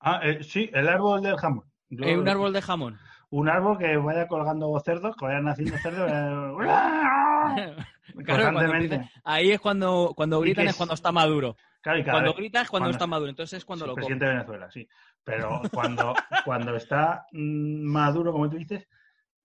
Ah, 0.00 0.20
eh, 0.22 0.42
sí, 0.44 0.70
el 0.72 0.86
árbol 0.88 1.22
del 1.22 1.36
jamón. 1.36 1.64
Yo- 1.88 2.04
Eh, 2.04 2.18
un 2.18 2.28
árbol 2.28 2.52
de 2.52 2.62
jamón. 2.62 2.98
Un 3.30 3.48
árbol 3.48 3.76
que 3.78 3.96
vaya 3.96 4.26
colgando 4.26 4.78
cerdos, 4.80 5.16
que 5.16 5.24
vayan 5.26 5.44
naciendo 5.44 5.76
cerdos. 5.78 6.10
eh, 6.10 6.54
Claro, 8.24 8.42
cuando 8.42 8.60
constantemente. 8.60 8.94
empieza- 8.96 9.20
ahí 9.24 9.50
es 9.52 9.60
cuando, 9.60 10.12
cuando 10.16 10.40
gritan 10.40 10.64
es 10.64 10.70
es- 10.70 10.76
cuando 10.76 10.94
está 10.94 11.12
maduro. 11.12 11.56
Claro, 11.82 12.02
Cuando 12.04 12.30
vez- 12.30 12.36
gritas 12.38 12.62
es 12.64 12.68
cuando, 12.70 12.84
cuando- 12.84 12.96
está 12.96 13.06
maduro. 13.06 13.30
Entonces 13.30 13.58
es 13.58 13.64
cuando 13.64 13.84
sí, 13.84 13.88
lo 13.88 13.94
presidente 13.94 14.24
de 14.24 14.30
Venezuela, 14.32 14.70
sí. 14.70 14.88
Pero 15.24 15.60
cuando, 15.72 16.14
cuando 16.44 16.74
está 16.76 17.26
mm, 17.32 17.82
maduro, 17.84 18.32
como 18.32 18.48
tú 18.50 18.56
dices, 18.56 18.88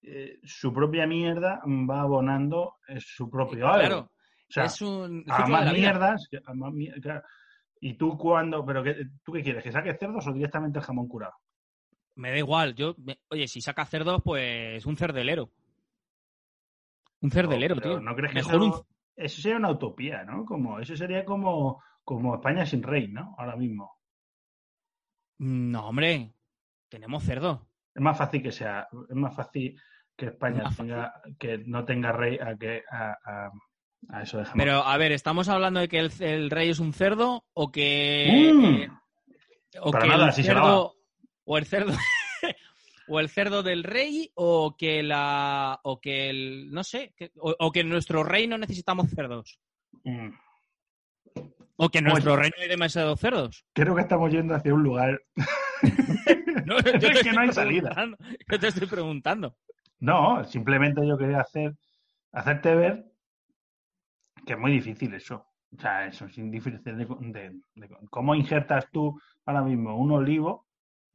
eh, 0.01 0.39
su 0.43 0.73
propia 0.73 1.05
mierda 1.05 1.61
va 1.65 2.01
abonando 2.01 2.75
eh, 2.87 2.97
su 2.99 3.29
propio 3.29 3.67
árbol. 3.67 3.79
Claro, 3.81 3.99
O 3.99 4.51
sea, 4.51 4.65
es 4.65 4.81
un 4.81 5.23
a 5.29 5.45
más 5.45 5.71
mierdas, 5.73 6.27
que- 6.29 6.39
a 6.43 6.53
más 6.53 6.71
mier- 6.73 6.99
claro. 7.01 7.21
Y 7.79 7.93
tú 7.95 8.17
cuando, 8.17 8.65
pero 8.65 8.81
qué, 8.81 8.95
¿tú 9.23 9.33
qué 9.33 9.43
quieres? 9.43 9.63
¿Que 9.63 9.71
saques 9.71 9.97
cerdos 9.99 10.25
o 10.27 10.31
directamente 10.33 10.79
el 10.79 10.85
jamón 10.85 11.07
curado? 11.07 11.33
Me 12.15 12.29
da 12.31 12.37
igual. 12.37 12.75
Yo, 12.75 12.95
me- 12.97 13.19
oye, 13.29 13.47
si 13.47 13.61
saca 13.61 13.85
cerdos, 13.85 14.21
pues 14.23 14.85
un 14.85 14.97
cerdelero. 14.97 15.49
Un 17.21 17.31
cerdelero, 17.31 17.75
Pero 17.75 17.89
tío. 17.95 17.99
¿No 18.01 18.15
crees 18.15 18.31
que 18.33 18.39
Mejor 18.39 18.55
eso, 18.55 18.65
un... 18.65 18.85
eso 19.15 19.41
sería 19.41 19.57
una 19.57 19.71
utopía, 19.71 20.23
¿no? 20.23 20.45
Como, 20.45 20.79
eso 20.79 20.95
sería 20.95 21.23
como, 21.25 21.81
como 22.03 22.35
España 22.35 22.65
sin 22.65 22.83
rey, 22.83 23.07
¿no? 23.07 23.35
Ahora 23.37 23.55
mismo. 23.55 23.97
No, 25.39 25.87
hombre. 25.87 26.33
Tenemos 26.89 27.23
cerdo. 27.23 27.67
Es 27.95 28.01
más 28.01 28.17
fácil 28.17 28.43
que 28.43 28.51
sea, 28.51 28.87
es 29.09 29.15
más 29.15 29.35
fácil 29.35 29.79
que 30.15 30.27
España 30.27 30.63
tenga, 30.75 31.13
que 31.39 31.57
no 31.59 31.85
tenga 31.85 32.11
rey 32.11 32.37
a 32.37 32.55
que 32.55 32.83
a, 32.89 33.17
a- 33.25 33.51
a 34.09 34.21
eso 34.21 34.37
de 34.37 34.45
jamón. 34.45 34.59
Pero, 34.59 34.83
a 34.83 34.97
ver, 34.97 35.11
¿estamos 35.11 35.47
hablando 35.49 35.79
de 35.79 35.87
que 35.87 35.99
el, 35.99 36.11
el 36.19 36.49
rey 36.51 36.69
es 36.69 36.79
un 36.79 36.93
cerdo 36.93 37.45
o 37.53 37.71
que... 37.71 38.51
Mm. 38.53 39.79
o 39.81 39.91
Para 39.91 40.03
que 40.03 40.09
nada, 40.09 40.23
el 40.25 40.29
así 40.29 40.43
se 40.43 40.49
cerdo... 40.49 40.95
O 41.45 41.57
el 41.57 41.65
cerdo... 41.65 41.93
o 43.07 43.19
el 43.19 43.29
cerdo 43.29 43.63
del 43.63 43.83
rey 43.83 44.31
o 44.35 44.75
que 44.77 45.03
la... 45.03 45.79
o 45.83 45.99
que 45.99 46.29
el... 46.29 46.71
no 46.71 46.83
sé. 46.83 47.13
que- 47.17 47.31
o, 47.37 47.55
o 47.59 47.71
que 47.71 47.81
en 47.81 47.89
nuestro 47.89 48.23
reino 48.23 48.57
necesitamos 48.57 49.09
cerdos. 49.09 49.59
Mm. 50.03 50.29
O 51.75 51.89
que 51.89 51.97
en 51.99 52.05
nuestro 52.05 52.35
reino 52.35 52.55
hay 52.61 52.69
demasiados 52.69 53.19
cerdos. 53.19 53.65
Creo 53.73 53.95
que 53.95 54.01
estamos 54.01 54.31
yendo 54.31 54.55
hacia 54.55 54.73
un 54.73 54.83
lugar. 54.83 55.21
No, 56.65 56.79
yo 56.79 56.91
Es 57.09 57.23
que 57.23 57.33
no 57.33 57.41
hay 57.41 57.51
salida. 57.51 57.93
Yo 58.49 58.57
te 58.59 58.67
estoy 58.69 58.87
preguntando. 58.87 59.57
No, 59.99 60.41
simplemente 60.45 61.05
yo 61.05 61.17
quería 61.17 61.41
hacer, 61.41 61.75
hacerte 62.31 62.73
ver 62.73 63.05
que 64.45 64.53
es 64.53 64.59
muy 64.59 64.71
difícil 64.71 65.13
eso. 65.13 65.45
O 65.75 65.81
sea, 65.81 66.05
eso 66.07 66.25
es 66.25 66.35
difícil 66.37 66.81
de, 66.83 66.93
de- 66.93 67.59
de- 67.75 67.89
cómo 68.09 68.33
injertas 68.33 68.85
tú 68.93 69.19
ahora 69.45 69.61
mismo 69.63 69.97
un 69.97 70.11
olivo, 70.11 70.67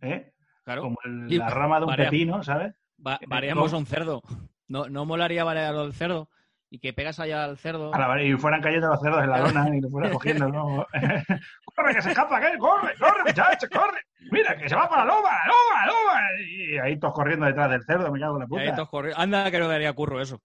¿eh? 0.03 0.33
Claro. 0.65 0.83
Como 0.83 0.97
el- 1.05 1.39
la 1.39 1.49
rama 1.51 1.79
de 1.79 1.85
un 1.85 1.91
varia- 1.91 2.05
pepino, 2.11 2.43
¿sabes? 2.43 2.75
Va- 3.05 3.19
variamos 3.27 3.73
a 3.73 3.77
un 3.77 3.87
cerdo. 3.87 4.23
No, 4.67 4.89
no 4.89 5.05
molaría 5.07 5.45
variar 5.45 5.75
al 5.75 5.93
cerdo 5.95 6.29
y 6.71 6.79
que 6.81 6.93
pegas 6.93 7.19
allá 7.21 7.45
al 7.45 7.57
cerdo. 7.57 7.95
A 7.95 7.99
la- 7.99 8.23
y 8.23 8.35
fueran 8.35 8.61
cayendo 8.61 8.89
los 8.89 9.01
cerdos 9.01 9.23
en 9.25 9.31
la 9.31 9.39
lona 9.39 9.75
y 9.75 9.81
lo 9.81 9.89
fueran 9.89 10.13
cogiendo, 10.13 10.49
¿no? 10.49 10.87
¡Corre, 11.75 11.95
que 11.95 12.03
se 12.03 12.11
escapa, 12.11 12.41
que 12.41 12.59
corre, 12.59 12.95
corre, 12.99 13.23
muchacho, 13.27 13.67
corre! 13.73 14.01
¡Mira, 14.31 14.57
que 14.59 14.69
se 14.69 14.75
va 14.77 14.89
para 14.89 15.05
la 15.07 15.15
loma, 15.15 15.31
la 15.31 15.47
loma, 15.47 15.87
la 15.87 15.87
loma! 15.87 16.21
Y 16.51 16.77
ahí 16.79 16.99
todos 16.99 17.15
corriendo 17.15 17.47
detrás 17.47 17.71
del 17.71 17.85
cerdo, 17.85 18.13
me 18.13 18.21
cago 18.21 18.35
en 18.35 18.41
la 18.41 18.45
Y 18.45 18.49
puta. 18.49 18.63
ahí 18.63 18.75
todos 18.75 18.89
corri- 18.91 19.15
Anda 19.17 19.51
que 19.51 19.59
no 19.59 19.69
daría 19.69 19.93
curro 19.95 20.21
eso. 20.21 20.43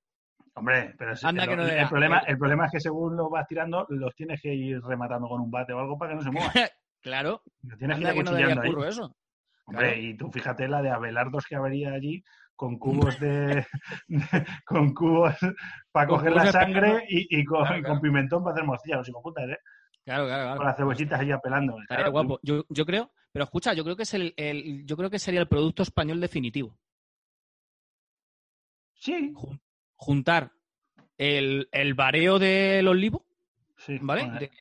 Hombre, 0.55 0.93
pero 0.97 1.15
si- 1.15 1.25
Anda 1.25 1.43
el, 1.43 1.49
que 1.49 1.55
no 1.57 1.63
el 1.63 1.69
era- 1.71 1.89
problema, 1.89 2.19
el- 2.19 2.37
problema 2.37 2.65
es 2.67 2.71
que 2.71 2.79
según 2.79 3.17
los 3.17 3.29
vas 3.29 3.47
tirando, 3.47 3.85
los 3.89 4.15
tienes 4.15 4.39
que 4.41 4.53
ir 4.53 4.79
rematando 4.83 5.27
con 5.27 5.41
un 5.41 5.49
bate 5.51 5.73
o 5.73 5.79
algo 5.79 5.97
para 5.97 6.11
que 6.11 6.15
no 6.17 6.21
se 6.21 6.31
muevan. 6.31 6.51
claro. 7.01 7.41
Los 7.63 7.77
tienes 7.79 7.97
que 7.97 8.03
ir 8.03 8.13
que 8.13 8.23
no 8.23 8.31
daría 8.31 8.45
acuchillando 8.45 8.61
ahí. 8.61 8.69
curro 8.69 8.87
eso. 8.87 9.15
Hombre, 9.73 9.93
claro. 9.93 10.01
y 10.01 10.17
tú 10.17 10.31
fíjate 10.31 10.67
la 10.67 10.81
de 10.81 10.89
abelardos 10.91 11.45
que 11.45 11.55
habría 11.55 11.91
allí 11.93 12.23
con 12.55 12.77
cubos 12.77 13.19
de, 13.19 13.65
con 14.65 14.93
cubos 14.93 15.35
para 15.91 16.07
Con 16.07 16.17
coger 16.19 16.33
la 16.33 16.51
sangre 16.51 17.05
y, 17.09 17.39
y 17.39 17.43
con, 17.43 17.65
Claro, 17.65 17.99
pimentón 18.01 18.43
para 18.43 18.53
hacer 18.55 18.65
morcillas, 18.65 18.97
los 18.99 19.09
hijos 19.09 19.23
putas, 19.23 19.49
¿eh? 19.49 19.57
Claro, 20.05 20.25
claro, 20.25 20.43
claro. 20.43 20.57
Con 20.57 20.65
las 20.67 20.77
cebollitas 20.77 21.19
ahí 21.19 21.31
apelando. 21.31 21.79
Estaría 21.81 22.09
guapo. 22.09 22.39
Yo, 22.43 22.65
yo 22.69 22.85
creo, 22.85 23.11
pero 23.31 23.45
escucha, 23.45 23.73
yo 23.73 23.83
creo 23.83 23.95
que 23.95 24.03
es 24.03 24.13
el, 24.13 24.33
el- 24.37 24.85
yo 24.85 24.97
creo 24.97 25.09
que 25.09 25.17
sería 25.19 25.39
el 25.39 25.47
producto 25.47 25.81
español 25.83 26.19
definitivo. 26.19 26.77
Sí, 28.95 29.33
Jun- 29.33 29.59
Juntar 29.95 30.51
el, 31.17 31.67
el 31.71 31.93
vareo 31.93 32.39
del 32.39 32.87
olivo, 32.87 33.25
sí. 33.77 33.97
¿vale? 34.01 34.23
Bueno, 34.23 34.39
De- 34.39 34.51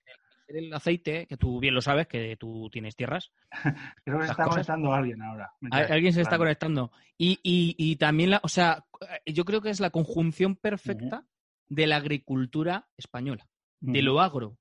el 0.55 0.73
aceite, 0.75 1.27
que 1.27 1.37
tú 1.37 1.61
bien 1.61 1.75
lo 1.75 1.81
sabes, 1.81 2.07
que 2.07 2.37
tú 2.37 2.69
tienes 2.71 2.95
tierras. 2.97 3.33
creo 4.05 4.19
que 4.19 4.25
se 4.27 4.31
está 4.33 4.45
cosas. 4.45 4.67
conectando 4.67 4.93
alguien 4.93 5.23
ahora. 5.23 5.53
Alguien 5.71 6.13
se 6.13 6.23
está 6.23 6.39
conectando. 6.39 6.93
Y, 7.19 7.39
y- 7.43 7.75
y 7.79 7.97
también, 7.97 8.31
la, 8.31 8.41
o 8.43 8.49
sea, 8.49 8.85
yo 9.27 9.45
creo 9.45 9.61
que 9.61 9.71
es 9.71 9.81
la 9.81 9.91
conjunción 9.91 10.57
perfecta 10.57 11.25
de 11.69 11.87
la 11.87 11.97
agricultura 11.97 12.89
española, 12.97 13.49
de 13.81 14.03
lo 14.03 14.21
agro 14.21 14.59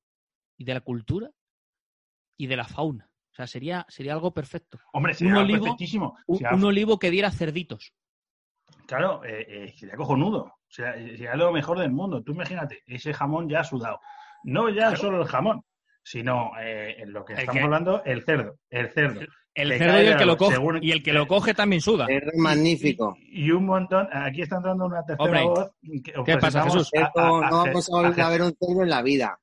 y 0.58 0.64
de 0.66 0.74
la 0.74 0.82
cultura 0.82 1.32
y 2.38 2.48
de 2.48 2.56
la 2.56 2.66
fauna. 2.66 3.10
O 3.32 3.34
sea, 3.36 3.48
sería, 3.48 3.86
sería 3.90 4.14
algo 4.14 4.34
perfecto. 4.34 4.80
Hombre, 4.94 5.14
sería 5.14 5.36
olivo- 5.40 5.64
perfectísimo. 5.64 6.18
Un, 6.28 6.38
Si 6.38 6.44
un 6.46 6.64
olivo 6.66 7.00
que 7.00 7.10
diera 7.12 7.32
cerditos. 7.32 7.94
Claro, 8.88 9.24
eh, 9.24 9.46
eh, 9.48 9.74
sería 9.78 9.96
cojonudo. 9.96 10.44
O 10.44 10.54
sea, 10.74 10.96
eh, 10.96 11.18
sería 11.18 11.36
lo 11.36 11.52
mejor 11.52 11.80
del 11.80 11.92
mundo. 11.92 12.22
Tú 12.24 12.34
imagínate, 12.34 12.82
ese 12.86 13.14
jamón 13.14 13.48
ya 13.50 13.64
sudado. 13.64 14.00
No 14.44 14.70
ya 14.70 14.88
Claro. 14.88 14.98
solo 14.98 15.22
el 15.22 15.28
jamón, 15.28 15.64
sino 16.03 16.51
eh, 16.60 16.96
en 17.00 17.13
lo 17.13 17.24
que 17.25 17.34
estamos 17.34 17.53
que- 17.55 17.62
hablando, 17.62 18.03
el 18.03 18.24
cerdo. 18.24 18.55
El 18.70 18.89
cerdo. 18.91 19.22
El 19.53 19.77
cerdo 19.77 20.01
y 20.01 20.05
el 20.08 20.17
que 20.17 20.25
lo 20.25 20.38
coge. 20.38 20.55
según- 20.55 20.79
Y 20.81 20.91
el 20.91 21.03
que 21.03 21.12
lo 21.12 21.27
coge 21.27 21.53
también 21.53 21.81
suda. 21.81 22.05
Es 22.10 22.24
magnífico. 22.38 23.15
Y, 23.20 23.48
y 23.48 23.51
un 23.51 23.65
montón. 23.65 24.08
Aquí 24.13 24.41
está 24.43 24.55
entrando 24.58 24.86
una 24.86 25.03
tercera 25.03 25.24
Hombre, 25.25 25.43
voz. 25.43 25.72
que 26.03 26.13
¿qué 26.25 26.38
pasa, 26.38 26.63
Jesús? 26.63 26.89
A, 26.98 27.01
Esto 27.01 27.20
a- 27.20 27.48
a 27.48 27.50
no 27.50 27.58
vamos 27.65 27.89
a 27.89 27.96
volver 27.98 28.22
a 28.22 28.27
a 28.27 28.29
ver 28.29 28.41
un 28.43 28.55
cerdo 28.58 28.84
en 28.84 28.89
la 28.89 29.01
vida. 29.01 29.38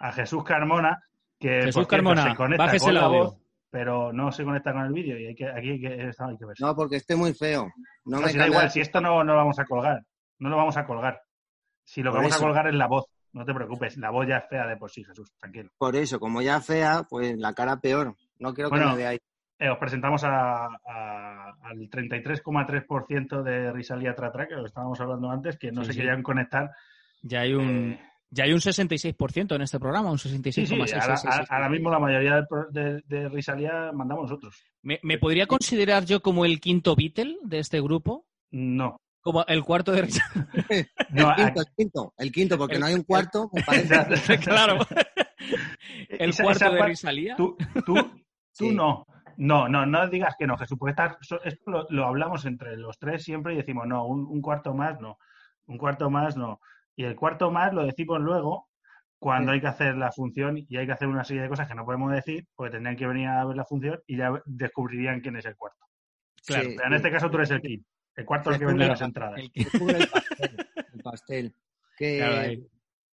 a 0.00 0.12
Jesús 0.12 0.44
Carmona, 0.44 1.02
que 1.40 1.48
Jesús 1.62 1.74
cierto, 1.74 1.88
Carmona, 1.88 2.30
se 2.30 2.36
conecta 2.36 2.64
bájese 2.66 2.84
con 2.84 2.94
la 2.94 3.08
voz, 3.08 3.36
pero 3.68 4.12
no 4.12 4.30
se 4.30 4.44
conecta 4.44 4.72
con 4.72 4.84
el 4.84 4.92
vídeo 4.92 5.18
y 5.18 5.26
hay 5.26 5.34
que, 5.34 5.48
aquí 5.48 5.70
hay 5.70 5.80
que, 5.80 6.08
esto 6.08 6.24
hay 6.24 6.36
que 6.38 6.44
ver. 6.46 6.56
No, 6.60 6.76
porque 6.76 6.94
esté 6.96 7.16
muy 7.16 7.34
feo. 7.34 7.68
No, 8.04 8.18
No, 8.20 8.22
me 8.26 8.32
si 8.32 8.38
da 8.38 8.46
igual, 8.46 8.70
si 8.70 8.80
esto 8.80 9.00
no, 9.00 9.24
no 9.24 9.32
lo 9.32 9.38
vamos 9.38 9.58
a 9.58 9.64
colgar, 9.64 10.00
no 10.38 10.48
lo 10.50 10.56
vamos 10.56 10.76
a 10.76 10.86
colgar. 10.86 11.20
Si 11.84 12.00
lo 12.02 12.12
que 12.12 12.16
Por 12.18 12.22
vamos 12.26 12.36
a 12.36 12.44
colgar 12.44 12.68
es 12.68 12.74
la 12.76 12.86
voz, 12.86 13.06
no 13.32 13.44
te 13.44 13.54
preocupes, 13.54 13.96
la 13.98 14.10
voz 14.10 14.26
ya 14.26 14.38
es 14.38 14.48
fea 14.48 14.66
de 14.66 14.76
por 14.76 14.90
sí, 14.90 15.04
Jesús, 15.04 15.30
tranquilo. 15.38 15.70
Por 15.78 15.94
eso, 15.96 16.18
como 16.20 16.40
ya 16.42 16.60
fea, 16.60 17.04
pues 17.08 17.36
la 17.38 17.52
cara 17.54 17.80
peor. 17.80 18.14
No 18.38 18.54
quiero 18.54 18.70
Bueno. 18.70 18.86
que 18.86 18.90
me 18.92 18.96
veáis. 18.98 19.20
Eh, 19.60 19.68
os 19.70 19.78
presentamos 19.78 20.22
a, 20.24 20.66
a- 20.66 21.52
al 21.62 21.90
33,3% 21.90 23.42
de 23.42 23.72
Risalia 23.72 24.14
Tratra, 24.14 24.46
que 24.46 24.54
lo 24.54 24.66
estábamos 24.66 25.00
hablando 25.00 25.30
antes, 25.30 25.56
que 25.58 25.72
no 25.72 25.82
Sí, 25.82 25.88
se 25.88 25.92
sí. 25.94 25.98
querían 25.98 26.22
conectar. 26.22 26.70
Ya 27.22 27.40
hay 27.40 27.54
un, 27.54 27.92
Eh, 27.92 28.00
ya 28.30 28.44
hay 28.44 28.52
un 28.52 28.60
66% 28.60 29.54
en 29.56 29.62
este 29.62 29.80
programa, 29.80 30.10
un 30.12 30.18
sí, 30.18 30.28
66,6. 30.28 30.86
sí, 30.86 30.94
ahora, 30.94 31.14
ahora- 31.24 31.46
ahora 31.50 31.68
mismo 31.68 31.90
la 31.90 31.98
mayoría 31.98 32.46
de, 32.70 33.02
de 33.06 33.28
Risalia 33.28 33.90
mandamos 33.92 34.30
nosotros. 34.30 34.62
¿Me, 34.82 35.00
me 35.02 35.18
podría 35.18 35.46
considerar 35.46 36.04
yo 36.04 36.20
como 36.22 36.44
el 36.44 36.60
quinto 36.60 36.94
Beatle 36.94 37.38
de 37.42 37.58
este 37.58 37.80
grupo? 37.80 38.26
No. 38.52 38.96
Como 39.28 39.44
el 39.46 39.62
cuarto 39.62 39.92
de 39.92 40.00
Richard. 40.00 40.30
No, 41.10 41.30
el 41.36 41.36
quinto, 41.36 41.60
el 41.60 41.66
quinto, 41.76 42.14
el 42.16 42.32
quinto, 42.32 42.56
porque 42.58 42.74
El- 42.76 42.80
no 42.80 42.86
hay 42.86 42.94
un 42.94 43.02
cuarto, 43.02 43.50
claro. 44.42 44.78
El 46.08 46.30
Esa- 46.30 46.44
cuarto 46.44 46.64
esa 46.64 46.74
de 46.74 46.82
Risalía. 46.82 47.36
Tú, 47.36 47.54
tú, 47.84 47.94
tú 47.94 48.10
Sí. 48.52 48.74
no. 48.74 49.04
No, 49.36 49.68
no, 49.68 49.84
no 49.84 50.08
digas 50.08 50.34
que 50.38 50.46
no, 50.46 50.56
Jesús, 50.56 50.78
porque 50.78 50.94
so- 51.20 51.42
esto 51.44 51.70
lo, 51.70 51.86
lo 51.90 52.06
hablamos 52.06 52.46
entre 52.46 52.78
los 52.78 52.98
tres 52.98 53.22
siempre 53.22 53.52
y 53.52 53.58
decimos, 53.58 53.86
no, 53.86 54.06
un, 54.06 54.24
un 54.26 54.40
cuarto 54.40 54.72
más 54.72 54.98
no, 54.98 55.18
un 55.66 55.76
cuarto 55.76 56.08
más 56.08 56.34
no. 56.38 56.58
Y 56.96 57.04
el 57.04 57.14
cuarto 57.14 57.50
más 57.50 57.74
lo 57.74 57.84
decimos 57.84 58.20
luego 58.20 58.68
cuando 59.18 59.52
Sí. 59.52 59.56
hay 59.56 59.60
que 59.60 59.66
hacer 59.66 59.94
la 59.96 60.10
función 60.10 60.56
y 60.56 60.74
hay 60.78 60.86
que 60.86 60.92
hacer 60.92 61.06
una 61.08 61.22
serie 61.24 61.42
de 61.42 61.50
cosas 61.50 61.68
que 61.68 61.74
no 61.74 61.84
podemos 61.84 62.10
decir 62.12 62.46
porque 62.56 62.72
tendrían 62.72 62.96
que 62.96 63.06
venir 63.06 63.28
a 63.28 63.44
ver 63.44 63.56
la 63.58 63.66
función 63.66 64.00
y 64.06 64.16
ya 64.16 64.32
descubrirían 64.46 65.20
quién 65.20 65.36
es 65.36 65.44
el 65.44 65.54
cuarto. 65.54 65.84
Claro, 66.46 66.64
Sí, 66.70 66.74
Pero 66.76 66.88
en 66.88 66.94
este 66.94 67.10
caso 67.10 67.30
tú 67.30 67.36
eres 67.36 67.50
el 67.50 67.60
king. 67.60 67.80
El 68.18 68.24
cuarto 68.26 68.50
es 68.50 68.54
el 68.56 68.60
que 68.60 68.66
vende 68.66 68.84
la- 68.84 68.90
las 68.90 69.00
entradas. 69.00 69.38
El 69.38 69.50
que- 69.52 69.64
Descubre 69.64 69.96
el 69.98 70.08
pastel. 70.08 70.56
el 70.94 71.02
pastel. 71.02 71.54
Qué, 71.96 72.18
Claro, 72.18 72.68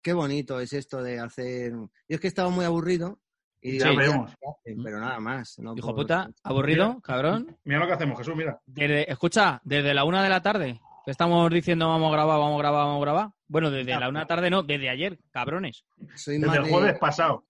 qué 0.03 0.13
bonito 0.13 0.59
es 0.61 0.73
esto 0.73 1.03
de 1.03 1.21
hacer. 1.21 1.73
Yo 1.73 1.89
es 2.09 2.21
que 2.21 2.27
estaba 2.29 2.49
muy 2.51 2.65
aburrido 2.65 3.21
y 3.61 3.81
a 3.81 3.93
vemos. 3.93 4.33
pero 4.65 4.99
nada 4.99 5.21
más. 5.21 5.57
No 5.61 5.75
Hijo 5.77 5.89
por- 5.89 5.97
puta, 5.97 6.31
aburrido, 6.43 7.01
cabrón. 7.01 7.57
Mira 7.65 7.79
lo 7.81 7.87
que 7.87 7.93
hacemos, 7.93 8.19
Jesús, 8.19 8.35
mira. 8.35 8.61
Desde- 8.67 9.09
escucha, 9.11 9.61
desde 9.65 9.95
la 9.95 10.03
una 10.05 10.23
de 10.25 10.29
la 10.29 10.43
tarde, 10.43 10.81
estamos 11.07 11.49
diciendo 11.53 11.89
vamos 11.89 12.09
a 12.11 12.13
grabar, 12.13 12.39
vamos 12.41 12.55
a 12.57 12.59
grabar, 12.59 12.87
vamos 12.87 12.99
a 12.99 13.01
grabar. 13.05 13.29
Bueno, 13.47 13.71
desde 13.71 13.99
la 13.99 14.09
una 14.09 14.27
tarde 14.27 14.51
no, 14.51 14.63
desde 14.65 14.89
ayer, 14.89 15.19
cabrones. 15.31 15.85
Soy 16.17 16.39
Desde 16.39 16.57
el 16.59 16.65
de- 16.65 16.71
jueves 16.71 16.99
pasado. 16.99 17.47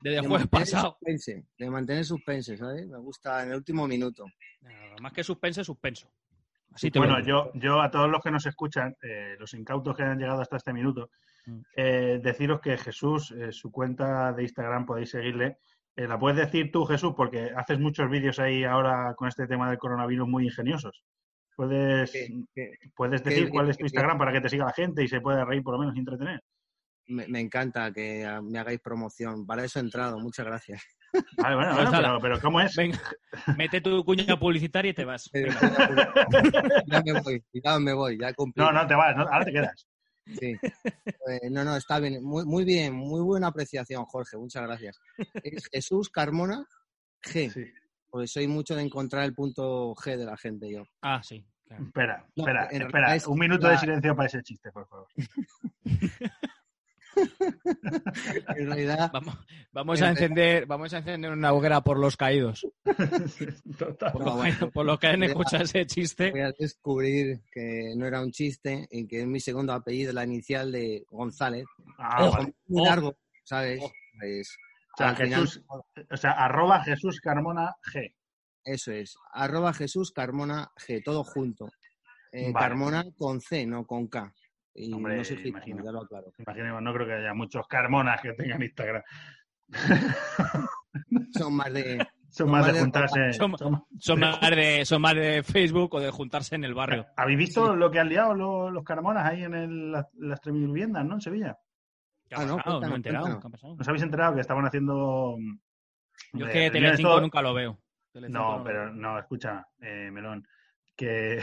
Desde 0.00 0.18
el 0.18 0.22
de 0.22 0.28
jueves 0.28 0.46
pasado. 0.48 0.90
suspense, 1.00 1.46
de 1.58 1.70
mantener 1.70 2.04
suspense, 2.04 2.56
¿sabes? 2.56 2.86
Me 2.86 2.98
gusta 2.98 3.42
en 3.42 3.50
el 3.50 3.56
último 3.56 3.88
minuto. 3.88 4.24
Más 5.00 5.12
que 5.12 5.24
suspense, 5.24 5.64
suspenso. 5.64 6.08
Así 6.72 6.90
te 6.90 6.98
Bueno, 6.98 7.20
yo, 7.20 7.50
yo 7.54 7.80
a 7.80 7.90
todos 7.90 8.10
los 8.10 8.20
que 8.22 8.30
nos 8.30 8.46
escuchan, 8.46 8.94
eh, 9.02 9.36
los 9.38 9.54
incautos 9.54 9.96
que 9.96 10.02
han 10.02 10.18
llegado 10.18 10.40
hasta 10.40 10.56
este 10.56 10.72
minuto, 10.72 11.10
Mm. 11.46 11.60
eh, 11.76 12.20
deciros 12.22 12.60
que 12.60 12.76
Jesús, 12.76 13.30
eh, 13.30 13.52
su 13.52 13.70
cuenta 13.70 14.32
de 14.32 14.42
Instagram 14.42 14.84
podéis 14.84 15.10
seguirle. 15.10 15.58
Eh, 15.94 16.06
la 16.06 16.18
puedes 16.18 16.36
decir 16.38 16.70
tú, 16.72 16.84
Jesús, 16.84 17.14
porque 17.16 17.52
haces 17.56 17.78
muchos 17.78 18.10
vídeos 18.10 18.38
ahí 18.38 18.64
ahora 18.64 19.14
con 19.16 19.28
este 19.28 19.46
tema 19.46 19.70
del 19.70 19.78
coronavirus 19.78 20.28
muy 20.28 20.44
ingeniosos. 20.44 21.04
Puedes, 21.54 22.12
puedes 22.94 23.24
decir 23.24 23.48
cuál 23.48 23.70
es 23.70 23.78
tu 23.78 23.84
qué 23.84 23.86
Instagram 23.86 24.18
para 24.18 24.30
que 24.30 24.42
te 24.42 24.50
siga 24.50 24.66
la 24.66 24.72
gente 24.72 25.02
y 25.02 25.08
se 25.08 25.22
pueda 25.22 25.44
reír 25.44 25.62
por 25.62 25.72
lo 25.72 25.80
menos 25.80 25.96
y 25.96 26.00
entretener. 26.00 26.42
Me, 27.06 27.26
me 27.28 27.40
encanta 27.40 27.92
que 27.92 28.24
ah, 28.24 28.40
me 28.42 28.58
hagáis 28.58 28.80
promoción. 28.80 29.46
Para 29.46 29.64
eso 29.64 29.78
he 29.78 29.82
entrado. 29.82 30.18
Muchas 30.18 30.46
gracias. 30.46 30.82
Vale, 31.38 31.54
bueno, 31.56 31.74
Pues 31.76 31.84
bueno, 31.90 32.00
pero, 32.02 32.20
pero 32.20 32.40
¿cómo 32.40 32.60
es? 32.60 32.74
Venga, 32.76 33.00
mete 33.56 33.80
tu 33.80 34.04
cuña 34.04 34.38
publicitaria 34.38 34.90
y 34.90 34.94
te 34.94 35.04
vas. 35.04 35.30
Venga. 35.32 36.14
ya 36.86 37.02
me 37.02 37.20
voy, 37.20 37.44
ya 37.52 37.78
me 37.78 37.92
voy, 37.94 38.18
ya 38.18 38.34
cumplí. 38.34 38.62
No, 38.62 38.70
no 38.72 38.86
te 38.86 38.94
vas, 38.94 39.16
no, 39.16 39.22
ahora 39.22 39.44
te 39.44 39.52
quedas. 39.52 39.86
Sí. 40.26 40.56
Eh, 41.28 41.50
no, 41.50 41.62
no, 41.64 41.76
está 41.76 42.00
bien. 42.00 42.22
Muy, 42.22 42.44
muy 42.44 42.64
bien, 42.64 42.92
muy 42.94 43.20
buena 43.22 43.46
apreciación, 43.46 44.04
Jorge. 44.06 44.36
Muchas 44.36 44.62
gracias. 44.64 44.98
Es 45.42 45.68
Jesús 45.72 46.10
Carmona 46.10 46.66
G. 47.22 47.50
Sí. 47.52 47.64
Porque 48.10 48.26
soy 48.26 48.48
mucho 48.48 48.74
de 48.74 48.82
encontrar 48.82 49.22
el 49.24 49.34
punto 49.34 49.94
G 49.94 50.16
de 50.16 50.24
la 50.24 50.36
gente 50.36 50.70
yo. 50.70 50.82
Ah, 51.02 51.22
sí. 51.22 51.46
claro. 51.66 51.84
Espera, 51.84 52.26
No, 52.34 52.44
espera, 52.44 52.64
espera. 52.66 53.14
es 53.14 53.26
Un 53.26 53.38
minuto 53.38 53.66
la- 53.68 53.72
de 53.74 53.78
silencio 53.78 54.16
para 54.16 54.26
ese 54.26 54.42
chiste, 54.42 54.70
por 54.72 54.86
favor. 54.88 55.06
En 58.56 58.66
realidad, 58.66 59.10
Vamos, 59.12 59.38
vamos 59.72 60.02
a 60.02 60.10
encender, 60.10 60.66
vamos 60.66 60.92
a 60.94 60.98
encender 60.98 61.32
una 61.32 61.52
hoguera 61.52 61.80
por 61.80 61.98
los 61.98 62.16
caídos. 62.16 62.66
Total. 63.78 64.12
Por, 64.12 64.24
los, 64.24 64.34
bueno. 64.36 64.70
por 64.70 64.86
los 64.86 64.98
que 64.98 65.06
han 65.08 65.22
escuchado 65.22 65.64
ese 65.64 65.86
chiste. 65.86 66.30
voy 66.30 66.40
a 66.40 66.52
descubrir 66.58 67.40
que 67.52 67.92
no 67.96 68.06
era 68.06 68.20
un 68.22 68.30
chiste 68.30 68.86
y 68.90 69.06
que 69.06 69.20
es 69.20 69.26
mi 69.26 69.40
segundo 69.40 69.72
apellido, 69.72 70.12
la 70.12 70.24
inicial 70.24 70.70
de 70.72 71.04
González. 71.10 71.64
Ah, 71.98 72.24
Ojo. 72.24 72.36
vale. 72.38 72.54
Muy 72.68 72.82
Oh. 72.82 72.84
largo, 72.86 73.16
¿sabes? 73.44 73.80
Oh. 73.82 73.90
Pues, 74.18 74.56
O 74.94 74.96
sea, 74.96 75.14
final- 75.14 75.40
Jesús, 75.42 75.64
o 76.10 76.16
sea, 76.16 76.30
arroba 76.32 76.82
Jesús 76.84 77.20
Carmona 77.20 77.74
G. 77.92 78.12
Eso 78.64 78.92
es. 78.92 79.16
Arroba 79.32 79.72
Jesús 79.72 80.10
Carmona 80.12 80.70
G, 80.76 81.02
todo 81.04 81.22
junto. 81.22 81.68
Eh, 82.32 82.50
Vale. 82.52 82.66
Carmona 82.66 83.04
con 83.16 83.40
C, 83.40 83.64
no 83.66 83.86
con 83.86 84.08
K. 84.08 84.32
Y 84.78 84.92
Hombre, 84.92 85.16
no 85.16 85.24
soy 85.24 85.36
gitano, 85.38 85.48
imagino. 85.56 85.84
ya 85.84 85.90
lo 85.92 86.02
aclaro. 86.02 86.32
Imaginemos, 86.38 86.82
no 86.82 86.92
creo 86.92 87.06
que 87.06 87.12
haya 87.14 87.32
muchos 87.34 87.66
Carmonas 87.66 88.20
que 88.20 88.32
tengan 88.34 88.62
Instagram. 88.62 89.02
Son 91.32 91.54
más 91.54 91.72
de. 91.72 92.06
Son 92.28 92.50
más 92.50 92.66
de 92.70 92.80
juntarse. 92.80 93.32
son- 93.32 93.56
son- 93.56 93.84
Son 93.98 94.20
más, 94.20 94.38
de, 94.50 94.84
son 94.84 95.00
más 95.00 95.14
de 95.14 95.42
Facebook 95.42 95.94
o 95.94 96.00
de 96.00 96.10
juntarse 96.10 96.54
en 96.54 96.64
el 96.64 96.74
barrio. 96.74 97.06
¿Habéis 97.16 97.38
visto 97.38 97.74
lo 97.74 97.90
que 97.90 97.98
han 97.98 98.08
liado 98.10 98.34
los, 98.34 98.70
los 98.72 98.84
Carmonas 98.84 99.24
ahí 99.24 99.44
en 99.44 99.54
el- 99.54 99.92
las, 99.92 100.06
las 100.14 100.40
tres 100.40 100.54
mil 100.54 100.66
viviendas, 100.66 101.04
¿no? 101.06 101.14
En 101.14 101.20
Sevilla. 101.22 101.56
¿Qué 102.28 102.34
ha 102.34 102.40
Ah, 102.40 102.44
no, 102.44 102.56
pasado? 102.56 102.80
No, 102.80 102.86
me 102.88 102.92
he 102.92 102.96
enterado. 102.96 103.40
¿Qué 103.40 103.46
ha 103.46 103.50
pasado? 103.50 103.76
¿Os 103.80 103.88
habéis 103.88 104.02
enterado 104.02 104.34
que 104.34 104.40
estaban 104.42 104.66
haciendo... 104.66 105.36
Yo 106.34 106.46
es 106.46 106.52
que 106.52 106.70
Telecinco 106.70 107.08
todo- 107.10 107.20
nunca 107.22 107.40
lo 107.40 107.54
veo. 107.54 107.78
Telecinco 108.12 108.38
No, 108.38 108.62
pero 108.64 108.92
no, 108.92 109.18
escucha, 109.18 109.66
eh, 109.80 110.10
Melón, 110.12 110.46
que, 110.96 111.40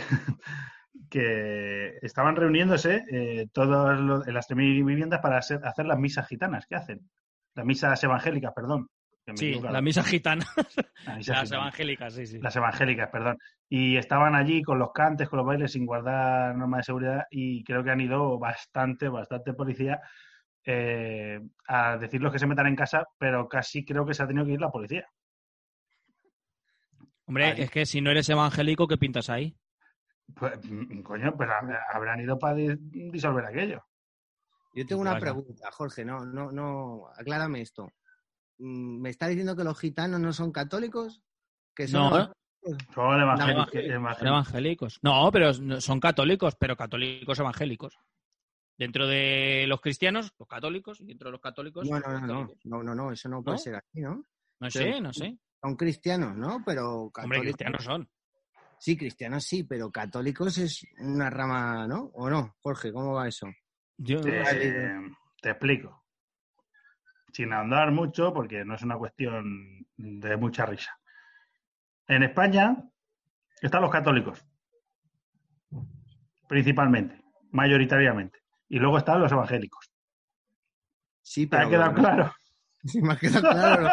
que 1.09 1.97
estaban 2.01 2.35
reuniéndose 2.35 3.03
eh, 3.11 3.47
todas 3.51 3.99
en 4.27 4.33
las 4.33 4.47
3.000 4.49 4.85
viviendas 4.85 5.19
para 5.21 5.37
hacer, 5.37 5.59
hacer 5.65 5.85
las 5.85 5.97
misas 5.99 6.27
gitanas. 6.27 6.65
¿Qué 6.67 6.75
hacen? 6.75 7.09
Las 7.55 7.65
misas 7.65 8.03
evangélicas, 8.03 8.53
perdón. 8.55 8.87
que 9.25 9.31
me 9.31 9.35
he 9.35 9.37
Sí, 9.37 9.45
equivocado. 9.49 9.73
la 9.73 9.81
misa 9.81 10.03
gitana. 10.03 10.45
Las 11.05 11.17
misas 11.17 11.35
Las 11.37 11.43
gitanas. 11.45 11.51
evangélicas, 11.51 12.13
sí, 12.13 12.25
sí. 12.27 12.39
Las 12.39 12.55
evangélicas, 12.55 13.09
perdón. 13.09 13.37
Y 13.69 13.97
estaban 13.97 14.35
allí 14.35 14.61
con 14.63 14.79
los 14.79 14.91
cantes, 14.91 15.29
con 15.29 15.37
los 15.37 15.45
bailes, 15.45 15.71
sin 15.71 15.85
guardar 15.85 16.55
normas 16.55 16.79
de 16.79 16.83
seguridad 16.83 17.23
y 17.31 17.63
creo 17.63 17.83
que 17.83 17.91
han 17.91 18.01
ido 18.01 18.37
bastante, 18.39 19.07
bastante 19.09 19.53
policía 19.53 19.99
eh, 20.65 21.39
a 21.67 21.97
decirles 21.97 22.31
que 22.31 22.39
se 22.39 22.47
metan 22.47 22.67
en 22.67 22.75
casa, 22.75 23.05
pero 23.17 23.47
casi 23.49 23.83
creo 23.85 24.05
que 24.05 24.13
se 24.13 24.23
ha 24.23 24.27
tenido 24.27 24.45
que 24.45 24.53
ir 24.53 24.61
la 24.61 24.71
policía. 24.71 25.05
Hombre, 27.25 27.45
Ahí. 27.45 27.61
es 27.61 27.71
que 27.71 27.85
si 27.85 28.01
no 28.01 28.11
eres 28.11 28.29
evangélico, 28.29 28.87
¿qué 28.87 28.97
pintas 28.97 29.29
ahí? 29.29 29.55
Pues, 30.35 30.53
mm, 30.69 31.01
coño, 31.01 31.35
pero 31.37 31.51
hab- 31.51 31.79
habrán 31.93 32.21
ido 32.21 32.37
para 32.39 32.55
di- 32.55 32.75
disolver 33.11 33.45
aquello. 33.45 33.83
Yo 34.75 34.85
tengo 34.85 35.01
una 35.01 35.19
pregunta, 35.19 35.69
Jorge, 35.71 36.03
no, 36.03 36.25
no, 36.25 36.51
no, 36.51 37.07
aclárame 37.15 37.61
esto. 37.61 37.91
Mm, 38.57 39.01
¿Me 39.01 39.09
está 39.09 39.27
diciendo 39.27 39.55
que 39.55 39.63
los 39.63 39.79
gitanos 39.79 40.19
no 40.19 40.33
son 40.33 40.51
católicos? 40.51 41.21
Que 41.75 41.87
son 41.87 42.09
No, 42.09 42.17
los- 42.17 42.29
Son 42.93 43.19
evangélicos. 43.19 44.99
No, 45.01 45.29
pero 45.31 45.53
son 45.81 45.99
católicos, 45.99 46.55
pero 46.55 46.75
católicos 46.77 47.37
evangélicos. 47.39 47.99
Dentro 48.77 49.05
de 49.05 49.65
los 49.67 49.81
cristianos, 49.81 50.33
los 50.39 50.47
católicos, 50.47 50.99
y 51.01 51.05
dentro 51.05 51.27
de 51.27 51.33
los 51.33 51.41
católicos, 51.41 51.87
No, 51.87 51.99
no, 51.99 52.07
no, 52.07 52.13
no, 52.13 52.27
católicos. 52.27 52.57
no, 52.65 52.83
no, 52.83 52.95
no, 52.95 53.11
eso 53.11 53.29
no 53.29 53.43
puede 53.43 53.57
¿No? 53.57 53.61
ser 53.61 53.75
así, 53.75 53.99
¿no? 54.01 54.23
No 54.59 54.71
sé, 54.71 55.01
no 55.01 55.13
sé. 55.13 55.37
Son 55.61 55.75
cristianos, 55.75 56.35
¿no? 56.35 56.63
Pero 56.65 57.11
católicos. 57.11 57.23
Hombre, 57.23 57.39
cristianos 57.41 57.83
son. 57.83 58.09
Sí, 58.83 58.97
cristianos 58.97 59.45
sí, 59.45 59.63
pero 59.63 59.89
católicos 59.89 60.57
es 60.57 60.85
una 60.99 61.29
rama, 61.29 61.87
¿no? 61.87 62.11
¿O 62.15 62.29
no? 62.29 62.57
Jorge, 62.59 62.91
¿cómo 62.91 63.13
va 63.13 63.29
eso? 63.29 63.47
Yo, 63.95 64.19
Te, 64.19 64.43
te 65.41 65.51
explico. 65.51 66.03
Sin 67.31 67.53
ahondar 67.53 67.93
mucho, 67.93 68.33
porque 68.33 68.65
no 68.65 68.75
es 68.75 68.81
una 68.81 68.97
cuestión 68.97 69.87
de 69.95 70.35
mucha 70.35 70.65
risa. 70.65 70.99
En 72.09 72.23
España 72.23 72.75
están 73.61 73.83
los 73.83 73.89
católicos. 73.89 74.45
principalmente, 76.49 77.23
mayoritariamente. 77.51 78.39
Y 78.67 78.79
luego 78.79 78.97
están 78.97 79.21
los 79.21 79.31
evangélicos. 79.31 79.89
Sí, 81.21 81.47
¿Te 81.47 81.51
pero 81.55 81.67
ha 81.67 81.69
quedado 81.69 81.93
claro? 81.93 82.33
Sí, 82.83 83.01
me 83.01 83.13
ha 83.13 83.15
quedado 83.15 83.49
claro. 83.49 83.89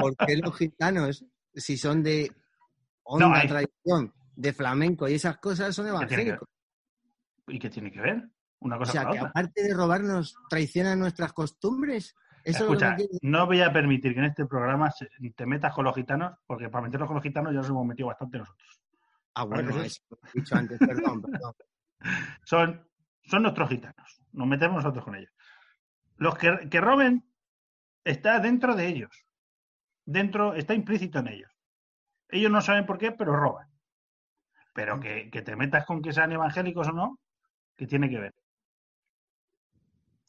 ¿Por 0.00 0.16
qué 0.16 0.36
los 0.36 0.56
gitanos, 0.56 1.24
si 1.52 1.76
son 1.76 2.04
de 2.04 2.30
honda 3.08 3.28
No, 3.28 3.34
hay- 3.34 3.48
tradición, 3.48 4.12
de 4.36 4.52
flamenco 4.52 5.08
y 5.08 5.14
esas 5.14 5.38
cosas, 5.38 5.74
son 5.74 5.88
evangélicos? 5.88 6.48
¿Y 7.48 7.58
qué 7.58 7.70
tiene 7.70 7.90
que 7.90 8.00
ver? 8.00 8.28
Una 8.60 8.76
O 8.76 8.80
cosa 8.80 8.92
sea, 8.92 9.02
con 9.04 9.12
que 9.12 9.18
otra. 9.18 9.30
aparte 9.30 9.62
de 9.62 9.74
robarnos, 9.74 10.36
traicionan 10.48 10.98
nuestras 10.98 11.32
costumbres. 11.32 12.14
Eso 12.44 12.58
es 12.58 12.60
Escucha, 12.62 12.96
que 12.96 13.06
no 13.22 13.46
voy 13.46 13.60
a 13.62 13.72
permitir 13.72 14.12
que 14.14 14.20
en 14.20 14.26
este 14.26 14.46
programa 14.46 14.92
te 15.36 15.46
metas 15.46 15.72
con 15.74 15.84
los 15.84 15.94
gitanos, 15.94 16.36
porque 16.46 16.68
para 16.68 16.84
meternos 16.84 17.06
con 17.08 17.16
los 17.16 17.22
gitanos 17.22 17.52
ya 17.52 17.58
nos 17.60 17.68
hemos 17.70 17.86
metido 17.86 18.08
bastante 18.08 18.38
nosotros. 18.38 18.80
Ah, 19.34 19.44
bueno, 19.44 19.70
eso 19.82 20.02
lo 20.10 20.18
he 20.28 20.30
dicho 20.40 20.56
antes, 20.56 20.78
perdón, 20.78 21.22
perdón. 21.22 21.52
Son, 22.44 22.88
son 23.24 23.42
nuestros 23.42 23.68
gitanos. 23.68 24.22
Nos 24.32 24.46
metemos 24.46 24.76
nosotros 24.82 25.04
con 25.04 25.16
ellos. 25.16 25.32
Los 26.16 26.36
que, 26.38 26.68
que 26.70 26.80
roben 26.80 27.24
está 28.04 28.38
dentro 28.40 28.74
de 28.74 28.86
ellos. 28.88 29.24
Dentro, 30.04 30.54
está 30.54 30.74
implícito 30.74 31.18
en 31.18 31.28
ellos. 31.28 31.57
Ellos 32.30 32.50
no 32.50 32.60
saben 32.60 32.86
por 32.86 32.98
qué, 32.98 33.12
pero 33.12 33.34
roban. 33.36 33.68
Pero 34.74 35.00
que, 35.00 35.30
que 35.30 35.42
te 35.42 35.56
metas 35.56 35.84
con 35.86 36.02
que 36.02 36.12
sean 36.12 36.32
evangélicos 36.32 36.88
o 36.88 36.92
no, 36.92 37.18
¿qué 37.76 37.86
tiene 37.86 38.08
que 38.08 38.18
ver? 38.18 38.34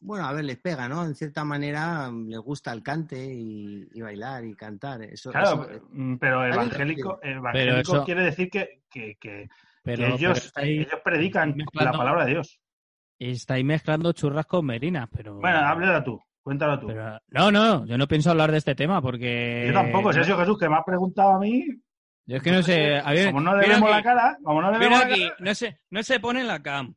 Bueno, 0.02 0.26
a 0.26 0.32
ver, 0.32 0.44
les 0.44 0.56
pega, 0.58 0.88
¿no? 0.88 1.04
En 1.04 1.14
cierta 1.14 1.44
manera 1.44 2.10
mm, 2.10 2.28
les 2.28 2.38
gusta 2.38 2.72
el 2.72 2.82
cante 2.82 3.22
y, 3.22 3.86
y 3.92 4.00
bailar 4.00 4.44
y 4.46 4.54
cantar. 4.54 5.02
Eso, 5.02 5.30
Claro, 5.30 5.68
eso- 5.70 5.86
mm, 5.90 6.16
pero 6.16 6.40
bien, 6.40 6.54
evangélico, 6.54 7.20
evangélico 7.22 7.80
eso- 7.96 8.04
quiere 8.04 8.22
decir 8.24 8.48
que, 8.50 8.82
que- 8.90 9.16
que- 9.20 9.48
Pero, 9.82 10.06
que 10.06 10.14
ellos, 10.14 10.52
pero 10.54 10.66
ellos 10.66 11.00
predican 11.04 11.54
mezclando- 11.54 11.92
la 11.92 11.98
palabra 11.98 12.24
de 12.24 12.30
Dios. 12.32 12.58
estáis 13.18 13.64
mezclando 13.64 14.12
churras 14.12 14.46
con 14.46 14.64
merinas, 14.64 15.06
pero... 15.14 15.34
Bueno, 15.38 15.58
háblala 15.58 16.02
tú, 16.02 16.18
cuéntalo 16.42 16.78
tú. 16.80 16.86
pero- 16.86 17.18
no, 17.28 17.50
no, 17.52 17.84
yo 17.84 17.98
no 17.98 18.08
pienso 18.08 18.30
hablar 18.30 18.50
de 18.52 18.58
este 18.58 18.74
tema 18.74 19.02
porque... 19.02 19.64
Yo 19.66 19.74
tampoco, 19.74 20.14
si 20.14 20.20
ha 20.20 20.24
sido 20.24 20.38
Jesús 20.38 20.58
que 20.58 20.68
me 20.70 20.76
ha 20.76 20.82
preguntado 20.82 21.32
a 21.32 21.38
mí, 21.38 21.66
Yo 22.30 22.36
es 22.36 22.42
que 22.44 22.52
no 22.52 22.62
sé... 22.62 22.96
a 22.98 23.10
ver, 23.10 23.26
como 23.26 23.40
no 23.40 23.56
le 23.56 23.66
vemos 23.68 23.82
aquí, 23.90 23.90
la 23.96 24.02
cara, 24.02 24.38
como 24.44 24.62
no 24.62 24.70
le 24.70 24.78
la 24.88 25.00
cara, 25.00 25.36
no 25.40 25.54
se, 25.54 25.80
no 25.90 26.02
se 26.04 26.20
pone 26.20 26.40
en 26.42 26.46
la 26.46 26.62
cam. 26.62 26.94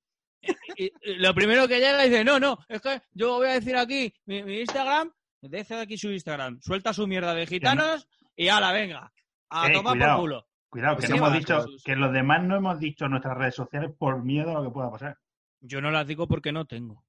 Y- 0.77 0.85
y- 0.85 0.91
y 1.01 1.15
lo 1.15 1.33
primero 1.33 1.67
que 1.67 1.79
llega 1.79 2.03
dice, 2.03 2.23
no, 2.23 2.39
no, 2.39 2.59
es 2.69 2.81
que 2.81 3.01
yo 3.13 3.37
voy 3.37 3.47
a 3.47 3.53
decir 3.53 3.75
aquí 3.75 4.13
mi, 4.25 4.43
mi 4.43 4.59
Instagram, 4.59 5.11
dice 5.41 5.75
aquí 5.75 5.97
su 5.97 6.11
Instagram, 6.11 6.59
suelta 6.61 6.93
su 6.93 7.07
mierda 7.07 7.33
de 7.33 7.47
gitanos 7.47 8.07
y 8.35 8.49
ala, 8.49 8.71
venga, 8.73 9.11
a 9.49 9.69
Eh, 9.69 9.73
tomar 9.73 9.93
cuidado. 9.93 10.13
por 10.17 10.21
culo. 10.21 10.47
Cuidado, 10.69 10.95
que 10.97 10.99
Pues 11.01 11.09
no 11.09 11.15
hemos 11.17 11.33
dicho, 11.33 11.55
Jesús. 11.63 11.83
que 11.83 11.95
los 11.95 12.13
demás 12.13 12.43
no 12.43 12.55
hemos 12.57 12.79
dicho 12.79 13.07
nuestras 13.07 13.35
redes 13.37 13.55
sociales 13.55 13.91
por 13.97 14.23
miedo 14.23 14.51
a 14.51 14.61
lo 14.61 14.65
que 14.69 14.73
pueda 14.73 14.91
pasar. 14.91 15.17
Yo 15.61 15.81
no 15.81 15.89
las 15.89 16.05
digo 16.05 16.27
porque 16.27 16.51
no 16.51 16.65
tengo. 16.65 17.03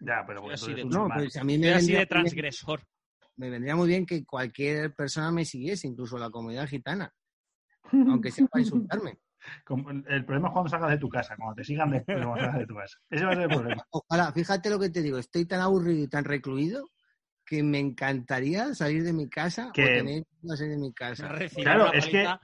Ya, 0.00 0.24
pero 0.26 0.40
porque 0.40 0.54
así 0.54 0.72
de 0.74 0.84
no, 0.84 1.08
pues 1.14 1.36
a 1.36 1.44
mí 1.44 1.54
Soy 1.54 1.60
me 1.62 1.74
así 1.74 1.92
de 1.92 2.06
transgresor. 2.06 2.80
me 3.36 3.50
vendría 3.50 3.76
muy 3.76 3.86
bien 3.88 4.04
que 4.06 4.24
cualquier 4.24 4.94
persona 4.94 5.30
me 5.30 5.44
siguiese, 5.44 5.86
incluso 5.88 6.16
la 6.18 6.30
comunidad 6.30 6.66
gitana, 6.68 7.12
aunque 7.92 8.30
sea 8.30 8.46
para 8.46 8.62
insultarme. 8.62 9.18
Como- 9.64 9.90
El 9.90 10.24
problema 10.24 10.48
es 10.48 10.52
cuando 10.52 10.68
salgas 10.70 10.90
de 10.90 10.98
tu 10.98 11.08
casa, 11.08 11.36
cuando 11.36 11.54
te 11.54 11.64
sigan 11.64 11.90
después 11.90 12.18
cuando 12.18 12.36
salgas 12.40 12.58
de 12.58 12.66
tu 12.66 12.74
casa. 12.74 12.98
Ese 13.08 13.24
va 13.24 13.30
a 13.32 13.34
ser 13.34 13.44
el 13.44 13.48
problema. 13.56 13.82
Ojalá, 13.90 14.32
fíjate 14.32 14.68
lo 14.70 14.78
que 14.78 14.90
te 14.90 15.00
digo, 15.02 15.18
estoy 15.18 15.46
tan 15.46 15.60
aburrido 15.60 16.02
y 16.04 16.08
tan 16.08 16.24
recluido 16.24 16.84
que 17.46 17.62
me 17.62 17.78
encantaría 17.78 18.74
salir 18.74 19.04
de 19.04 19.12
mi 19.14 19.28
casa 19.28 19.70
Que- 19.72 19.82
o 19.84 19.86
tener 19.86 20.24
que 20.24 20.48
salir 20.56 20.72
de 20.72 20.78
mi 20.78 20.88
A 20.88 20.92
casa. 20.92 21.28
recibir, 21.28 21.64
Claro, 21.64 21.84
una 21.88 21.98
es 21.98 22.06
que- 22.06 22.12
paliza, 22.24 22.40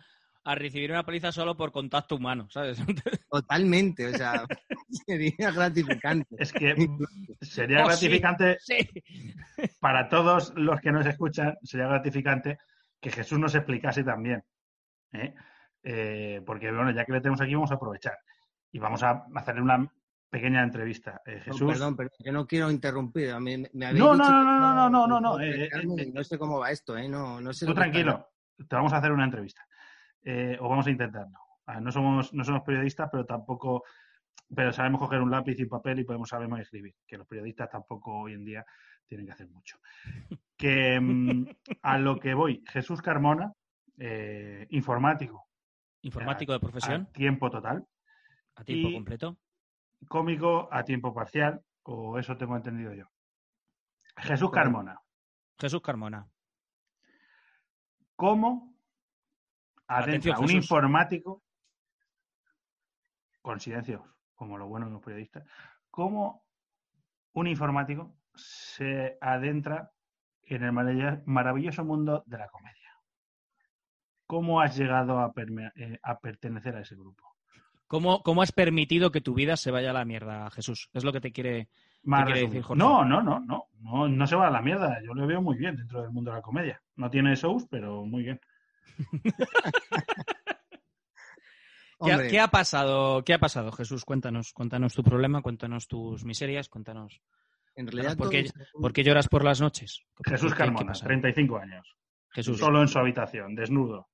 a 0.46 0.54
recibir 0.54 0.90
una 0.90 1.04
paliza 1.04 1.32
solo 1.32 1.56
por 1.56 1.72
contacto 1.72 2.16
humano, 2.16 2.48
¿sabes? 2.50 2.78
Totalmente, 3.30 4.06
o 4.06 4.12
sea, 4.16 4.46
sería 5.06 5.50
gratificante. 5.50 6.36
Es 6.38 6.52
que 6.52 6.74
sería 7.40 7.78
Oh, 7.84 7.90
sí. 7.90 8.08
gratificante 8.08 8.56
sí. 8.60 8.76
para 9.80 10.08
todos 10.08 10.52
los 10.56 10.80
que 10.80 10.92
nos 10.92 11.06
escuchan, 11.06 11.54
sería 11.62 11.86
gratificante 11.88 12.58
que 13.00 13.10
Jesús 13.10 13.38
nos 13.38 13.54
explicase 13.54 14.04
también. 14.04 14.42
¿Eh? 15.14 15.34
Eh, 15.82 16.42
porque, 16.44 16.70
bueno, 16.72 16.90
ya 16.90 17.04
que 17.04 17.12
le 17.12 17.20
tenemos 17.20 17.40
aquí, 17.40 17.54
vamos 17.54 17.70
a 17.70 17.74
aprovechar. 17.74 18.18
Y 18.72 18.78
vamos 18.78 19.02
a 19.02 19.24
hacerle 19.34 19.62
una 19.62 19.88
pequeña 20.30 20.62
entrevista. 20.62 21.22
Eh, 21.24 21.36
No, 21.38 21.42
Jesús. 21.44 21.72
perdón, 21.72 21.96
pero 21.96 22.10
yo 22.18 22.32
no 22.32 22.46
quiero 22.46 22.70
interrumpir. 22.70 23.30
A 23.30 23.40
mí 23.40 23.56
me 23.72 23.92
No, 23.92 24.12
dicho 24.12 24.14
no, 24.16 24.24
que 24.24 24.30
no, 24.30 24.44
no, 24.44 24.74
no, 24.74 24.90
no, 24.90 25.06
no, 25.06 25.20
no, 25.20 25.38
que 25.38 25.44
eh, 25.50 25.64
eh, 25.66 25.70
eh, 25.98 26.10
no 26.12 26.24
sé 26.24 26.38
cómo 26.38 26.58
va 26.58 26.70
esto, 26.70 26.96
¿eh? 26.96 27.08
No, 27.08 27.40
no 27.40 27.52
sé 27.52 27.66
Tú 27.66 27.70
lo 27.72 27.76
que 27.76 27.80
está- 27.82 27.92
tranquilo, 27.92 28.28
te 28.68 28.76
vamos 28.76 28.92
a 28.92 28.96
hacer 28.98 29.12
una 29.12 29.24
entrevista. 29.24 29.66
O 30.60 30.68
vamos 30.68 30.86
a 30.86 30.90
intentarlo. 30.90 31.38
No 31.80 31.92
somos, 31.92 32.32
no 32.34 32.44
somos 32.44 32.62
periodistas, 32.62 33.08
pero 33.12 33.24
tampoco, 33.24 33.84
pero 34.54 34.72
sabemos 34.72 35.00
coger 35.00 35.20
un 35.20 35.30
lápiz 35.30 35.58
y 35.58 35.62
un 35.64 35.68
papel 35.68 36.00
y 36.00 36.04
podemos 36.04 36.28
sabemos 36.28 36.58
escribir. 36.60 36.94
Que 37.06 37.16
los 37.18 37.26
periodistas 37.26 37.70
tampoco 37.70 38.20
hoy 38.22 38.32
en 38.32 38.44
día 38.44 38.64
tienen 39.06 39.26
que 39.26 39.32
hacer 39.32 39.48
mucho. 39.48 39.78
Que 40.56 40.98
mm, 40.98 41.46
a 41.82 41.98
lo 41.98 42.18
que 42.18 42.34
voy, 42.34 42.64
Jesús 42.68 43.00
Carmona, 43.02 43.52
eh, 43.98 44.66
informático, 44.70 45.46
Informático 46.02 46.52
de 46.52 46.60
profesión, 46.60 47.06
a 47.08 47.12
tiempo 47.12 47.50
total, 47.50 47.86
a 48.56 48.64
tiempo 48.64 48.88
y- 48.88 48.94
completo. 48.94 49.36
cómico 50.08 50.68
a 50.70 50.84
tiempo 50.84 51.14
parcial, 51.14 51.62
o 51.84 52.18
eso 52.18 52.36
tengo 52.36 52.56
entendido 52.56 52.92
yo. 52.92 53.06
Jesús 54.16 54.50
Carmona, 54.50 55.00
Jesús 55.58 55.80
Carmona. 55.82 56.28
¿cómo 58.16 58.74
adentra 59.86 60.38
un 60.38 60.46
Jesús. 60.48 60.54
informático 60.64 61.42
con 63.42 63.60
silencios, 63.60 64.02
como 64.34 64.56
lo 64.56 64.66
bueno 64.68 64.86
de 64.86 64.92
los 64.92 65.02
periodistas, 65.02 65.44
cómo 65.90 66.44
un 67.32 67.46
informático 67.46 68.16
se 68.34 69.18
adentra 69.20 69.90
en 70.42 70.62
el 70.62 70.72
maravilloso 71.26 71.84
mundo 71.84 72.22
de 72.26 72.38
la 72.38 72.48
comedia? 72.48 72.83
¿Cómo 74.26 74.60
has 74.60 74.76
llegado 74.76 75.18
a, 75.18 75.32
eh, 75.76 75.98
a 76.02 76.18
pertenecer 76.18 76.76
a 76.76 76.80
ese 76.80 76.94
grupo? 76.94 77.24
¿Cómo, 77.86 78.22
¿Cómo 78.22 78.42
has 78.42 78.52
permitido 78.52 79.10
que 79.12 79.20
tu 79.20 79.34
vida 79.34 79.56
se 79.56 79.70
vaya 79.70 79.90
a 79.90 79.94
la 79.94 80.04
mierda, 80.04 80.50
Jesús? 80.50 80.88
Es 80.94 81.04
lo 81.04 81.12
que 81.12 81.20
te 81.20 81.32
quiere. 81.32 81.68
Más 82.02 82.24
quiere 82.24 82.40
resumido. 82.40 82.48
decir 82.54 82.62
Jorge? 82.62 82.78
no, 82.78 83.04
no, 83.04 83.22
no, 83.22 83.40
no, 83.40 83.64
no, 83.80 84.08
no 84.08 84.26
se 84.26 84.36
va 84.36 84.48
a 84.48 84.50
la 84.50 84.62
mierda. 84.62 84.98
Yo 85.04 85.14
lo 85.14 85.26
veo 85.26 85.40
muy 85.42 85.56
bien 85.56 85.76
dentro 85.76 86.02
del 86.02 86.10
mundo 86.10 86.30
de 86.30 86.38
la 86.38 86.42
comedia. 86.42 86.82
No 86.96 87.10
tiene 87.10 87.34
shows, 87.36 87.66
pero 87.70 88.04
muy 88.04 88.22
bien. 88.24 88.40
¿Qué 92.02 92.10
ha, 92.10 92.14
Hombre, 92.16 92.28
qué 92.28 92.40
ha 92.40 92.48
pasado? 92.48 93.22
¿Qué 93.24 93.32
ha 93.34 93.38
pasado, 93.38 93.70
Jesús? 93.72 94.04
Cuéntanos, 94.04 94.52
cuéntanos 94.52 94.92
tu 94.94 95.02
problema, 95.02 95.42
cuéntanos 95.42 95.86
tus 95.86 96.24
miserias, 96.24 96.68
cuéntanos. 96.68 97.20
en 97.76 97.86
realidad 97.86 98.16
¿por 98.16 98.28
qué- 98.30 98.44
todo 98.44 98.62
es- 98.62 98.70
¿Por 98.72 98.92
qué 98.92 99.02
lloras 99.04 99.28
por 99.28 99.44
las 99.44 99.60
noches? 99.60 100.02
¿Qué- 100.24 100.30
Jesús 100.32 100.54
Carmona, 100.54 100.86
pasa? 100.88 101.06
35 101.06 101.58
años. 101.58 101.96
Jesús, 102.30 102.58
Solo 102.58 102.82
en 102.82 102.88
su 102.88 102.98
habitación, 102.98 103.54
desnudo. 103.54 104.08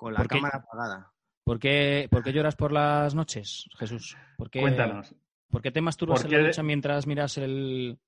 Con 0.00 0.14
la 0.14 0.20
¿por 0.20 0.28
qué? 0.28 0.36
cámara 0.36 0.58
apagada. 0.58 1.12
¿por 1.44 1.58
qué, 1.58 2.08
por 2.10 2.22
qué 2.22 2.32
lloras 2.32 2.56
por 2.56 2.72
las 2.72 3.14
noches, 3.14 3.66
Jesús? 3.78 4.16
¿Por 4.38 4.50
qué, 4.50 4.60
Cuéntanos. 4.62 5.14
¿Por 5.50 5.60
qué 5.62 5.70
te 5.70 5.80
masturbas 5.82 6.22
¿Por 6.22 6.32
en 6.32 6.40
la 6.40 6.46
ducha 6.48 6.62
mientras 6.62 7.06
miras 7.06 7.36
el 7.38 7.98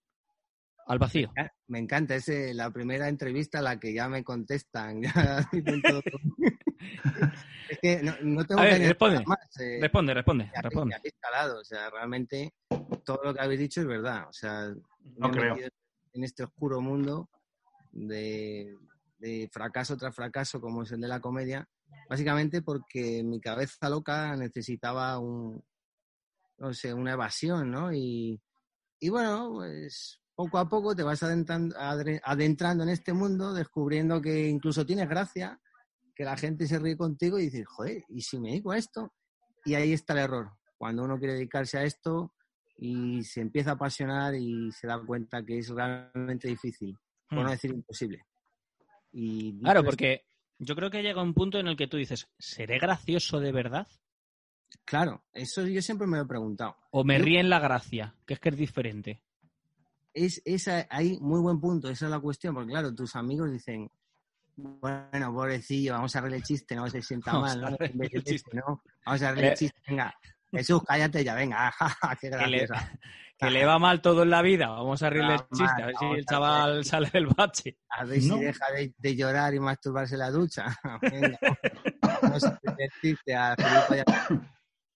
al 0.87 0.99
vacío? 0.99 1.33
Me 1.69 1.79
encanta, 1.79 2.15
es 2.15 2.29
eh, 2.29 2.55
la 2.55 2.71
primera 2.71 3.09
entrevista 3.09 3.59
a 3.59 3.63
la 3.63 3.79
que 3.79 3.93
ya 3.93 4.09
me 4.09 4.25
contestan. 4.25 5.03
ya 5.03 5.47
dicen 5.53 5.83
todo. 5.83 6.03
es 7.69 7.79
que 7.81 8.03
no, 8.03 8.15
no 8.23 8.45
tengo 8.45 8.61
A 8.61 8.65
ver, 8.65 8.79
que 8.81 8.87
responde. 8.89 9.15
nada 9.17 9.27
más. 9.27 9.61
eh, 9.61 9.79
Responde, 9.81 10.15
responde, 10.15 10.51
ya- 10.55 10.61
responde. 10.63 10.95
ya 10.95 11.01
instalado, 11.05 11.61
o 11.61 11.65
sea, 11.65 11.91
realmente 11.91 12.55
todo 13.05 13.21
lo 13.25 13.35
que 13.35 13.41
habéis 13.41 13.61
dicho 13.61 13.81
es 13.83 13.87
verdad. 13.87 14.29
O 14.29 14.33
sea, 14.33 14.69
me 14.69 14.79
No 15.17 15.29
he 15.29 15.33
creo. 15.33 15.55
metido 15.55 15.69
en 16.15 16.25
este 16.25 16.45
oscuro 16.45 16.81
mundo 16.81 17.29
de, 17.91 18.77
de 19.19 19.49
fracaso 19.53 19.97
tras 19.97 20.15
fracaso, 20.15 20.61
como 20.61 20.83
es 20.85 20.93
el 20.93 21.01
de 21.01 21.09
la 21.09 21.21
comedia, 21.21 21.67
básicamente 22.09 22.63
porque 22.63 23.23
mi 23.25 23.41
cabeza 23.41 23.89
loca 23.89 24.37
necesitaba 24.37 25.19
un, 25.19 25.63
no 26.59 26.75
sé, 26.75 26.93
una 26.95 27.13
evasión, 27.13 27.71
¿no? 27.71 27.93
Y, 27.93 28.41
y 29.01 29.09
bueno, 29.09 29.51
pues 29.55 30.21
poco 30.35 30.59
a 30.59 30.69
poco 30.69 30.95
te 30.95 31.03
vas 31.03 31.23
adentrando, 31.23 31.75
adentrando 31.79 32.85
en 32.85 32.91
este 32.91 33.13
mundo, 33.13 33.53
descubriendo 33.53 34.21
que 34.21 34.49
incluso 34.49 34.87
tienes 34.87 35.09
gracia, 35.09 35.61
que 36.15 36.25
la 36.25 36.37
gente 36.37 36.67
se 36.67 36.79
ríe 36.79 36.97
contigo 36.97 37.39
y 37.39 37.45
dices, 37.45 37.67
joder, 37.67 38.05
¿y 38.09 38.23
si 38.23 38.39
me 38.39 38.51
dedico 38.51 38.73
a 38.73 38.79
esto? 38.79 39.13
Y 39.65 39.75
ahí 39.75 39.93
está 39.93 40.13
el 40.15 40.21
error. 40.21 40.51
Cuando 40.77 41.05
uno 41.05 41.19
quiere 41.19 41.35
dedicarse 41.35 41.79
a 41.79 41.85
esto 41.85 42.35
y 42.77 43.23
se 43.25 43.41
empieza 43.41 43.71
a 43.71 43.75
apasionar 43.75 44.35
y 44.35 44.71
se 44.73 44.87
da 44.87 45.01
cuenta 45.05 45.45
que 45.45 45.59
es 45.59 45.69
realmente 45.69 46.49
difícil, 46.49 46.99
por 47.29 47.39
no 47.39 47.45
Hmm. 47.45 47.51
decir 47.51 47.71
imposible. 47.71 48.25
Y 49.13 49.61
Claro, 49.61 49.85
porque 49.85 50.25
yo 50.65 50.75
creo 50.77 50.91
que 50.91 51.03
llega 51.03 51.23
un 51.23 51.35
punto 51.35 51.59
en 51.59 51.67
el 51.67 51.77
que 51.77 51.87
tú 51.89 51.97
dices, 51.97 52.29
¿seré 52.39 52.79
gracioso 52.79 53.41
de 53.41 53.53
verdad? 53.53 53.87
claro, 54.87 55.23
eso 55.33 55.67
yo 55.67 55.83
siempre 55.83 56.07
me 56.07 56.17
lo 56.17 56.23
he 56.23 56.27
preguntado. 56.27 56.77
¿O 56.91 57.05
me 57.05 57.19
Yo- 57.19 57.25
ríe 57.25 57.41
en 57.41 57.51
la 57.51 57.59
gracia? 57.61 58.15
Que 58.27 58.35
es 58.35 58.41
que 58.41 58.49
es 58.49 58.57
diferente. 58.57 59.23
es 60.15 60.41
esa 60.45 60.87
ahí 60.91 61.19
muy 61.21 61.41
buen 61.41 61.61
punto, 61.61 61.89
esa 61.89 62.07
es 62.07 62.11
la 62.11 62.21
cuestión, 62.21 62.55
porque 62.55 62.71
claro, 62.71 62.95
tus 62.95 63.15
amigos 63.17 63.51
dicen, 63.51 63.91
bueno, 64.57 65.33
pobrecillo, 65.33 65.93
vamos 65.95 66.15
a 66.15 66.19
arreglar 66.21 66.39
el 66.39 66.45
chiste, 66.45 66.75
no 66.77 66.89
se 66.89 67.03
sienta 67.03 67.33
Vamos 67.33 67.57
mal, 67.57 67.61
¿no? 67.61 67.77
Vamos 69.05 69.23
a 69.23 69.29
arreglar 69.29 69.45
el 69.45 69.53
Eh, 69.53 69.57
chiste, 69.57 69.81
venga. 69.89 70.15
Jesús, 70.53 70.83
cállate 70.87 71.25
ya, 71.25 71.35
venga. 71.35 71.71
ja, 71.79 72.17
qué 72.21 72.31
Que 72.31 72.47
le, 72.47 72.59
graciosa. 72.67 72.93
que 73.39 73.51
le 73.51 73.65
va 73.65 73.79
mal 73.79 74.01
todo 74.03 74.23
en 74.23 74.31
la 74.31 74.43
vida. 74.43 74.69
Vamos 74.69 75.03
a 75.03 75.11
reírle 75.11 75.35
el 75.35 75.41
Ah, 75.41 75.49
chiste, 75.53 75.83
a 75.83 75.87
ver 75.87 75.95
si 75.99 76.05
el 76.07 76.27
chaval 76.27 76.85
sale 76.85 77.11
del 77.11 77.27
bache. 77.27 77.79
A 77.89 78.05
ver 78.05 78.23
No. 78.23 78.37
si 78.39 78.45
deja 78.45 78.71
de, 78.73 78.95
de 78.97 79.17
llorar 79.17 79.55
y 79.55 79.61
masturbarse 79.61 80.15
en 80.15 80.19
la 80.21 80.31
ducha. 80.31 80.67
Venga, 81.03 81.39
vamos 82.23 82.45
a 82.45 82.61
divertirte 82.63 83.35
a. 83.35 83.57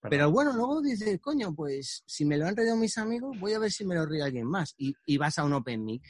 Pero 0.08 0.30
bueno, 0.30 0.52
luego 0.52 0.80
dices, 0.82 1.18
coño, 1.20 1.52
pues 1.54 2.04
si 2.06 2.24
me 2.24 2.36
lo 2.38 2.46
han 2.46 2.54
reído 2.56 2.76
mis 2.76 2.96
amigos, 2.98 3.36
voy 3.40 3.54
a 3.54 3.58
ver 3.58 3.72
si 3.72 3.84
me 3.84 3.96
lo 3.96 4.06
ríe 4.06 4.22
alguien 4.22 4.46
más. 4.46 4.74
Y, 4.78 4.94
y 5.04 5.16
vas 5.16 5.38
a 5.38 5.44
un 5.44 5.52
open 5.54 5.84
mic. 5.84 6.02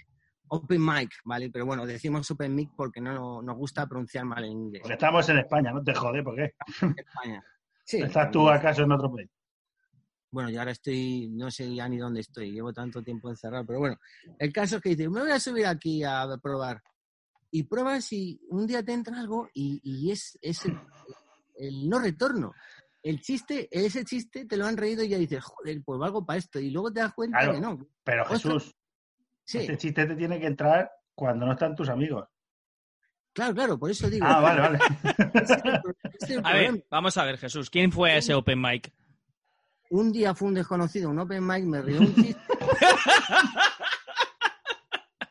Open 0.49 0.85
mic, 0.85 1.11
¿vale? 1.25 1.49
Pero 1.51 1.65
bueno, 1.65 1.87
decimos 1.87 2.31
open 2.31 2.55
mic 2.55 2.71
porque 2.77 3.01
no 3.01 3.41
nos 3.41 3.57
gusta 3.57 3.87
pronunciar 3.87 4.27
mal 4.27 4.45
en 4.45 4.53
inglés. 4.53 4.83
Porque 4.83 4.95
estamos 4.95 5.27
en 5.31 5.39
España, 5.39 5.73
no 5.73 5.83
te 5.83 5.95
jode, 5.95 6.23
¿por 6.23 6.37
qué? 6.37 6.55
En 6.83 6.95
España. 6.99 7.43
Sí, 7.87 8.03
¿Estás 8.03 8.31
tú 8.33 8.49
acaso 8.49 8.83
en 8.83 8.93
otro 8.93 9.13
país? 9.15 9.31
Bueno, 10.31 10.51
yo 10.51 10.59
ahora 10.59 10.73
estoy, 10.73 11.29
no 11.31 11.51
sé 11.51 11.73
ya 11.73 11.89
ni 11.89 11.99
dónde 11.99 12.21
estoy, 12.21 12.51
llevo 12.51 12.73
tanto 12.73 13.01
tiempo 13.01 13.31
encerrado, 13.31 13.65
pero 13.65 13.79
bueno, 13.79 13.97
el 14.39 14.53
caso 14.53 14.77
es 14.77 14.83
que 14.83 14.89
dices, 14.91 15.09
me 15.09 15.21
voy 15.21 15.31
a 15.31 15.39
subir 15.39 15.67
aquí 15.67 16.03
a 16.03 16.27
probar. 16.43 16.83
Y 17.53 17.63
pruebas 17.63 18.13
y 18.13 18.41
un 18.49 18.67
día 18.67 18.83
te 18.83 18.93
entra 18.93 19.19
algo 19.21 19.49
y, 19.55 19.81
y 19.85 20.11
es, 20.11 20.37
es 20.43 20.67
el, 20.67 20.77
el 21.55 21.89
no 21.89 22.01
retorno. 22.01 22.53
El 23.03 23.21
chiste, 23.21 23.69
ese 23.71 24.05
chiste 24.05 24.47
te 24.47 24.57
lo 24.57 24.67
han 24.67 24.77
reído 24.77 25.05
y 25.05 25.09
ya 25.09 25.17
dices, 25.17 25.45
joder, 25.45 25.81
pues 25.85 26.01
valgo 26.01 26.27
para 26.27 26.41
esto. 26.41 26.59
Y 26.59 26.71
luego 26.71 26.93
te 26.93 27.01
das 27.01 27.15
cuenta 27.15 27.39
Claro. 27.39 27.53
que 27.53 27.61
no. 27.61 27.89
Pero. 28.03 28.25
Jesús, 28.27 28.75
Sí, 29.45 29.59
este 29.59 29.77
chiste 29.77 30.07
te 30.07 30.17
tiene 30.17 30.41
que 30.41 30.47
entrar 30.47 30.91
cuando 31.15 31.47
no 31.47 31.53
están 31.53 31.77
tus 31.77 31.89
amigos. 31.89 32.29
Claro, 33.37 33.55
claro, 33.55 33.79
por 33.79 33.91
eso 33.91 34.09
digo. 34.11 34.27
Ah, 34.29 34.41
vale, 34.41 34.61
vale. 34.63 34.79
es 35.35 35.51
el 36.31 36.39
es 36.39 36.41
A 36.45 36.53
ver, 36.55 36.85
vamos 36.91 37.17
a 37.17 37.25
ver, 37.25 37.39
Jesús. 37.39 37.71
¿Quién 37.71 37.93
fue 37.93 38.11
a 38.13 38.17
ese 38.17 38.35
open 38.35 38.61
mic? 38.61 38.93
Un 39.91 40.11
día 40.11 40.35
fue 40.35 40.49
un 40.49 40.55
desconocido, 40.55 41.11
un 41.11 41.19
open 41.21 41.47
mic, 41.47 41.65
me 41.65 41.81
rió 41.83 42.01
un 42.01 42.13
chiste. 42.15 42.41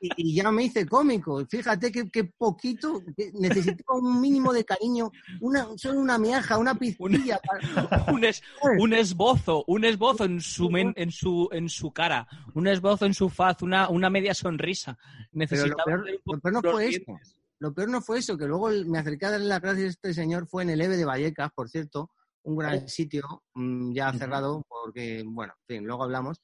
y, 0.01 0.09
y 0.17 0.35
ya 0.35 0.51
me 0.51 0.63
hice 0.63 0.85
cómico. 0.85 1.43
Fíjate 1.45 1.91
que, 1.91 2.09
que 2.09 2.25
poquito, 2.25 3.01
que 3.17 3.31
necesitaba 3.33 3.99
un 3.99 4.21
mínimo 4.21 4.53
de 4.53 4.63
cariño, 4.63 5.11
una, 5.41 5.67
solo 5.77 5.99
una 5.99 6.17
miaja, 6.17 6.57
una 6.57 6.75
pizquilla. 6.75 7.39
para- 7.39 8.05
un, 8.13 8.23
es- 8.23 8.43
un 8.79 8.93
esbozo, 8.93 9.63
un 9.67 9.83
esbozo 9.83 10.25
en 10.25 10.41
su, 10.41 10.69
men- 10.69 10.93
en 10.95 11.11
su, 11.11 11.49
en 11.51 11.69
su 11.69 11.91
cara, 11.91 12.27
un 12.53 12.67
esbozo 12.67 13.05
en 13.05 13.13
su 13.13 13.29
faz, 13.29 13.61
una, 13.61 13.89
una 13.89 14.09
media 14.09 14.33
sonrisa. 14.33 14.97
Pero 14.97 15.27
lo 15.33 15.39
Necesitaba 15.39 15.83
peor, 15.85 16.05
lo 16.25 16.39
peor 16.39 16.53
no 16.53 16.61
fue 16.71 16.87
eso. 16.89 17.19
Lo 17.59 17.73
peor 17.73 17.89
no 17.89 18.01
fue 18.01 18.19
eso, 18.19 18.37
que 18.37 18.45
luego 18.47 18.69
me 18.87 18.99
acerqué 18.99 19.25
a 19.27 19.31
darle 19.31 19.47
las 19.47 19.61
gracias 19.61 19.85
a 19.85 19.89
este 19.89 20.13
señor, 20.13 20.47
fue 20.47 20.63
en 20.63 20.71
el 20.71 20.81
EVE 20.81 20.97
de 20.97 21.05
Vallecas, 21.05 21.51
por 21.55 21.69
cierto, 21.69 22.11
un 22.43 22.57
gran 22.57 22.87
sitio, 22.87 23.43
mm, 23.53 23.93
ya 23.93 24.11
cerrado, 24.13 24.63
porque, 24.67 25.23
bueno, 25.25 25.53
en 25.67 25.75
fin, 25.77 25.85
luego 25.87 26.03
hablamos. 26.03 26.41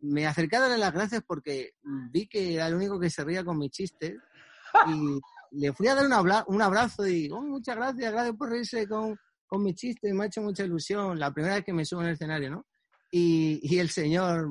Me 0.00 0.26
acerqué 0.26 0.56
a 0.56 0.60
darle 0.60 0.78
las 0.78 0.92
gracias 0.92 1.22
porque 1.26 1.72
vi 2.10 2.26
que 2.26 2.54
era 2.54 2.66
el 2.66 2.74
único 2.74 2.98
que 2.98 3.10
se 3.10 3.24
reía 3.24 3.44
con 3.44 3.58
mis 3.58 3.70
chistes 3.70 4.14
y 4.14 4.18
le 5.52 5.72
fui 5.72 5.86
a 5.86 5.94
dar 5.94 6.06
un, 6.06 6.12
abla- 6.12 6.44
un 6.48 6.60
abrazo 6.60 7.06
y, 7.06 7.30
oh, 7.30 7.40
muchas 7.42 7.76
gracias, 7.76 8.12
gracias 8.12 8.36
por 8.36 8.50
reírse 8.50 8.88
con, 8.88 9.16
con 9.46 9.62
mis 9.62 9.74
chistes, 9.76 10.12
me 10.12 10.24
ha 10.24 10.26
hecho 10.26 10.42
mucha 10.42 10.64
ilusión, 10.64 11.18
la 11.18 11.32
primera 11.32 11.54
vez 11.56 11.64
que 11.64 11.72
me 11.72 11.84
subo 11.84 12.00
en 12.00 12.08
el 12.08 12.14
escenario, 12.14 12.50
¿no? 12.50 12.66
Y, 13.16 13.60
y 13.62 13.78
el 13.78 13.90
señor, 13.90 14.48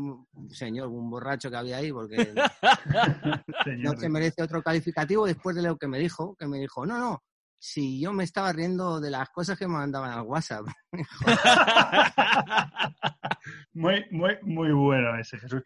señor, 0.48 0.88
un 0.88 1.10
borracho 1.10 1.52
que 1.52 1.58
había 1.58 1.76
ahí, 1.76 1.92
porque 1.92 2.16
no 3.78 3.94
se 3.98 4.08
merece 4.08 4.42
otro 4.42 4.64
calificativo 4.64 5.28
después 5.28 5.54
de 5.54 5.64
lo 5.64 5.76
que 5.76 5.90
me 5.90 6.00
dijo, 6.00 6.34
que 6.38 6.48
me 6.48 6.60
dijo, 6.60 6.86
no, 6.86 6.98
no, 6.98 7.24
si 7.60 8.00
yo 8.00 8.14
me 8.14 8.24
estaba 8.24 8.54
riendo 8.54 9.02
de 9.02 9.12
las 9.12 9.30
cosas 9.32 9.60
que 9.60 9.68
me 9.68 9.74
mandaban 9.74 10.12
al 10.12 10.22
WhatsApp. 10.22 10.66
Muy, 13.74 14.06
muy, 14.12 14.38
muy 14.44 14.72
bueno 14.72 15.20
ese 15.20 15.38
Jesús. 15.38 15.62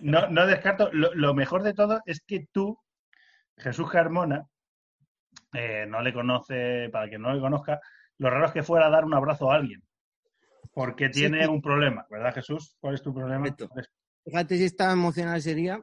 No, 0.00 0.26
no 0.28 0.46
descarto. 0.46 0.88
Lo, 0.92 1.12
lo 1.14 1.34
mejor 1.34 1.62
de 1.62 1.74
todo 1.74 2.00
es 2.06 2.22
que 2.26 2.46
tú, 2.50 2.78
Jesús 3.58 3.90
Carmona, 3.90 4.46
eh, 5.52 5.84
no 5.86 6.00
le 6.00 6.14
conoce, 6.14 6.88
para 6.90 7.10
que 7.10 7.18
no 7.18 7.34
le 7.34 7.40
conozca, 7.40 7.78
lo 8.16 8.30
raro 8.30 8.46
es 8.46 8.52
que 8.52 8.62
fuera 8.62 8.86
a 8.86 8.90
dar 8.90 9.04
un 9.04 9.12
abrazo 9.12 9.50
a 9.50 9.56
alguien. 9.56 9.82
Porque 10.72 11.08
tiene 11.08 11.44
sí. 11.44 11.48
un 11.50 11.60
problema, 11.60 12.06
¿verdad, 12.10 12.34
Jesús? 12.34 12.76
¿Cuál 12.80 12.94
es 12.94 13.02
tu 13.02 13.12
problema? 13.12 13.44
Correcto. 13.44 13.68
Fíjate 14.24 14.56
si 14.56 14.64
estaba 14.64 14.92
emocionado 14.92 15.36
ese 15.36 15.54
día 15.54 15.80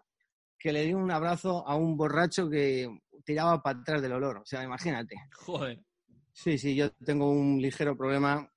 que 0.59 0.73
le 0.73 0.83
di 0.85 0.93
un 0.93 1.11
abrazo 1.11 1.67
a 1.67 1.75
un 1.75 1.97
borracho 1.97 2.49
que 2.49 2.87
tiraba 3.25 3.61
para 3.61 3.79
atrás 3.79 4.01
del 4.01 4.13
olor. 4.13 4.37
O 4.37 4.45
sea, 4.45 4.63
imagínate. 4.63 5.15
Joder. 5.33 5.81
Sí, 6.31 6.57
sí, 6.57 6.75
yo 6.75 6.91
tengo 7.05 7.29
un 7.29 7.61
ligero 7.61 7.95
problema. 7.97 8.49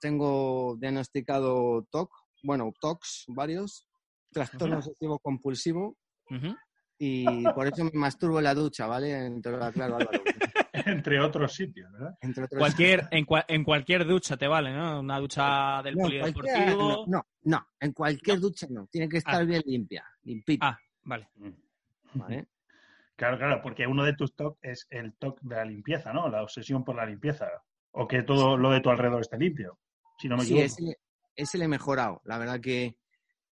Tengo 0.00 0.76
diagnosticado 0.78 1.86
TOC, 1.90 2.10
bueno, 2.42 2.72
TOCs 2.80 3.24
varios, 3.28 3.86
trastorno 4.32 4.78
obsesivo 4.78 5.18
compulsivo 5.18 5.98
y 6.98 7.44
por 7.52 7.66
eso 7.66 7.84
me 7.84 7.90
masturbo 7.92 8.38
en 8.38 8.44
la 8.44 8.54
ducha, 8.54 8.86
¿vale? 8.86 9.40
Te 9.42 9.50
lo 9.50 9.62
aclaro, 9.62 9.96
Álvaro. 9.96 10.22
Entre 11.04 11.20
otros 11.20 11.52
sitios, 11.54 11.90
¿verdad? 11.92 12.14
Entre 12.20 12.44
otros 12.44 12.58
Cualquier, 12.58 13.08
en, 13.10 13.24
cua- 13.26 13.44
en 13.48 13.64
cualquier 13.64 14.04
ducha 14.06 14.36
te 14.36 14.46
vale, 14.46 14.72
¿no? 14.72 15.00
Una 15.00 15.18
ducha 15.18 15.82
del 15.82 15.96
No, 15.96 16.02
polideportivo. 16.04 16.76
no, 16.76 17.06
no, 17.06 17.26
no, 17.42 17.66
en 17.80 17.92
cualquier 17.92 18.40
ducha 18.40 18.66
no. 18.70 18.86
Tiene 18.88 19.08
que 19.08 19.18
estar 19.18 19.42
Ah. 19.42 19.44
bien 19.44 19.62
limpia, 19.66 20.04
limpita. 20.22 20.66
Ah, 20.68 20.78
vale. 21.04 21.28
¿vale? 22.14 22.46
Claro, 23.16 23.38
claro, 23.38 23.60
porque 23.62 23.86
uno 23.86 24.04
de 24.04 24.14
tus 24.14 24.34
TOC 24.34 24.58
es 24.62 24.86
el 24.90 25.14
TOC 25.14 25.40
de 25.42 25.56
la 25.56 25.64
limpieza, 25.64 26.12
¿no? 26.12 26.28
La 26.28 26.42
obsesión 26.42 26.84
por 26.84 26.96
la 26.96 27.06
limpieza. 27.06 27.46
O 27.92 28.08
que 28.08 28.22
todo 28.24 28.56
lo 28.56 28.70
de 28.72 28.80
tu 28.80 28.90
alrededor 28.90 29.20
esté 29.20 29.38
limpio, 29.38 29.78
si 30.18 30.28
no 30.28 30.36
me 30.36 30.42
Sí, 30.44 30.54
equivoco. 30.58 30.66
ese, 30.66 30.98
ese 31.36 31.58
le 31.58 31.64
he 31.66 31.68
mejorado. 31.68 32.20
La 32.24 32.38
verdad 32.38 32.60
que 32.60 32.96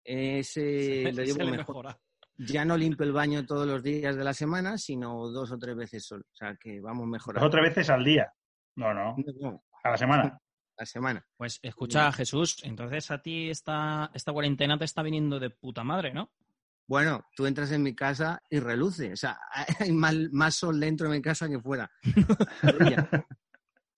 ese 0.03 1.11
lo 1.13 1.23
llevo 1.23 1.39
le 1.43 1.51
mejor. 1.51 1.57
mejora. 1.85 1.99
Ya 2.47 2.65
no 2.65 2.77
limpio 2.77 3.05
el 3.05 3.11
baño 3.11 3.45
todos 3.45 3.67
los 3.67 3.83
días 3.83 4.15
de 4.15 4.23
la 4.23 4.33
semana, 4.33 4.77
sino 4.77 5.27
dos 5.29 5.51
o 5.51 5.57
tres 5.57 5.75
veces 5.75 6.05
solo. 6.05 6.23
O 6.31 6.35
sea 6.35 6.55
que 6.55 6.79
vamos 6.81 7.03
Dos 7.03 7.09
mejorando. 7.11 7.47
o 7.47 7.49
tres 7.49 7.63
veces 7.63 7.89
al 7.89 8.03
día. 8.03 8.31
No, 8.75 8.93
no, 8.93 9.15
No, 9.17 9.51
no, 9.51 9.63
a 9.83 9.89
la 9.91 9.97
semana. 9.97 10.39
la 10.77 10.85
semana. 10.85 11.25
Pues 11.37 11.59
escucha, 11.61 12.11
Jesús, 12.11 12.57
entonces 12.63 13.11
a 13.11 13.21
ti 13.21 13.49
esta, 13.49 14.09
esta 14.13 14.33
cuarentena 14.33 14.77
te 14.77 14.85
está 14.85 15.03
viniendo 15.03 15.39
de 15.39 15.49
puta 15.49 15.83
madre, 15.83 16.13
¿no? 16.13 16.31
Bueno, 16.87 17.25
tú 17.35 17.45
entras 17.45 17.71
en 17.71 17.83
mi 17.83 17.95
casa 17.95 18.41
y 18.49 18.59
reluce. 18.59 19.13
O 19.13 19.15
sea, 19.15 19.39
hay 19.79 19.91
más, 19.91 20.15
más 20.31 20.55
sol 20.55 20.79
dentro 20.79 21.09
de 21.09 21.17
mi 21.17 21.21
casa 21.21 21.47
que 21.47 21.59
fuera. 21.59 21.89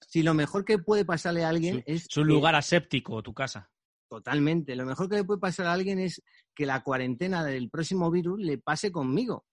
Si 0.05 0.21
lo 0.21 0.35
mejor 0.35 0.63
que 0.63 0.77
puede 0.77 1.05
pasarle 1.05 1.43
a 1.43 1.49
alguien 1.49 1.83
es... 1.87 2.05
Es 2.07 2.17
un 2.17 2.27
lugar 2.27 2.53
aséptico, 2.53 3.23
tu 3.23 3.33
casa. 3.33 3.71
Totalmente. 4.13 4.75
Lo 4.75 4.85
mejor 4.85 5.09
que 5.09 5.15
le 5.15 5.23
puede 5.23 5.39
pasar 5.39 5.65
a 5.65 5.73
alguien 5.73 5.97
es 5.97 6.21
que 6.53 6.67
la 6.67 6.83
cuarentena 6.83 7.43
del 7.43 7.71
próximo 7.71 8.11
virus 8.11 8.39
le 8.39 8.59
pase 8.59 8.91
conmigo. 8.91 9.43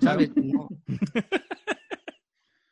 ¿Sabes? 0.00 0.30
No. 0.34 0.66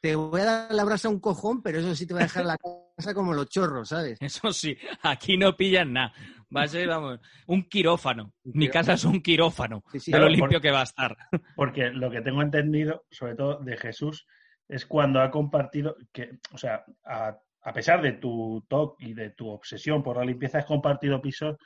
Te 0.00 0.16
voy 0.16 0.40
a 0.40 0.44
dar 0.44 0.74
la 0.74 0.84
brasa 0.84 1.08
a 1.08 1.10
un 1.10 1.20
cojón, 1.20 1.62
pero 1.62 1.78
eso 1.78 1.94
sí 1.94 2.06
te 2.06 2.14
va 2.14 2.20
a 2.20 2.22
dejar 2.22 2.46
la 2.46 2.56
casa 2.96 3.12
como 3.12 3.34
los 3.34 3.50
chorros, 3.50 3.90
¿sabes? 3.90 4.16
Eso 4.22 4.50
sí, 4.50 4.78
aquí 5.02 5.36
no 5.36 5.54
pillan 5.54 5.92
nada. 5.92 6.14
Va 6.56 6.62
a 6.62 6.68
ser, 6.68 6.88
vamos, 6.88 7.20
un 7.48 7.64
quirófano. 7.68 8.32
Mi 8.44 8.70
casa 8.70 8.94
es 8.94 9.04
un 9.04 9.20
quirófano. 9.20 9.82
Sí, 9.92 10.00
sí. 10.00 10.12
De 10.12 10.18
lo 10.18 10.30
limpio 10.30 10.52
por- 10.52 10.62
que 10.62 10.70
va 10.70 10.80
a 10.80 10.84
estar. 10.84 11.18
Porque 11.54 11.90
lo 11.90 12.10
que 12.10 12.22
tengo 12.22 12.40
entendido, 12.40 13.04
sobre 13.10 13.34
todo 13.34 13.58
de 13.62 13.76
Jesús, 13.76 14.26
es 14.68 14.86
cuando 14.86 15.20
ha 15.20 15.30
compartido, 15.30 15.96
que, 16.14 16.38
o 16.52 16.56
sea, 16.56 16.82
a, 17.04 17.36
a 17.68 17.72
pesar 17.72 18.00
de 18.00 18.12
tu 18.12 18.64
TOC 18.68 19.00
y 19.00 19.12
de 19.14 19.30
tu 19.30 19.48
obsesión 19.48 20.02
por 20.02 20.16
la 20.18 20.24
limpieza, 20.24 20.58
has 20.58 20.66
compartido 20.66 21.20
pisos 21.20 21.56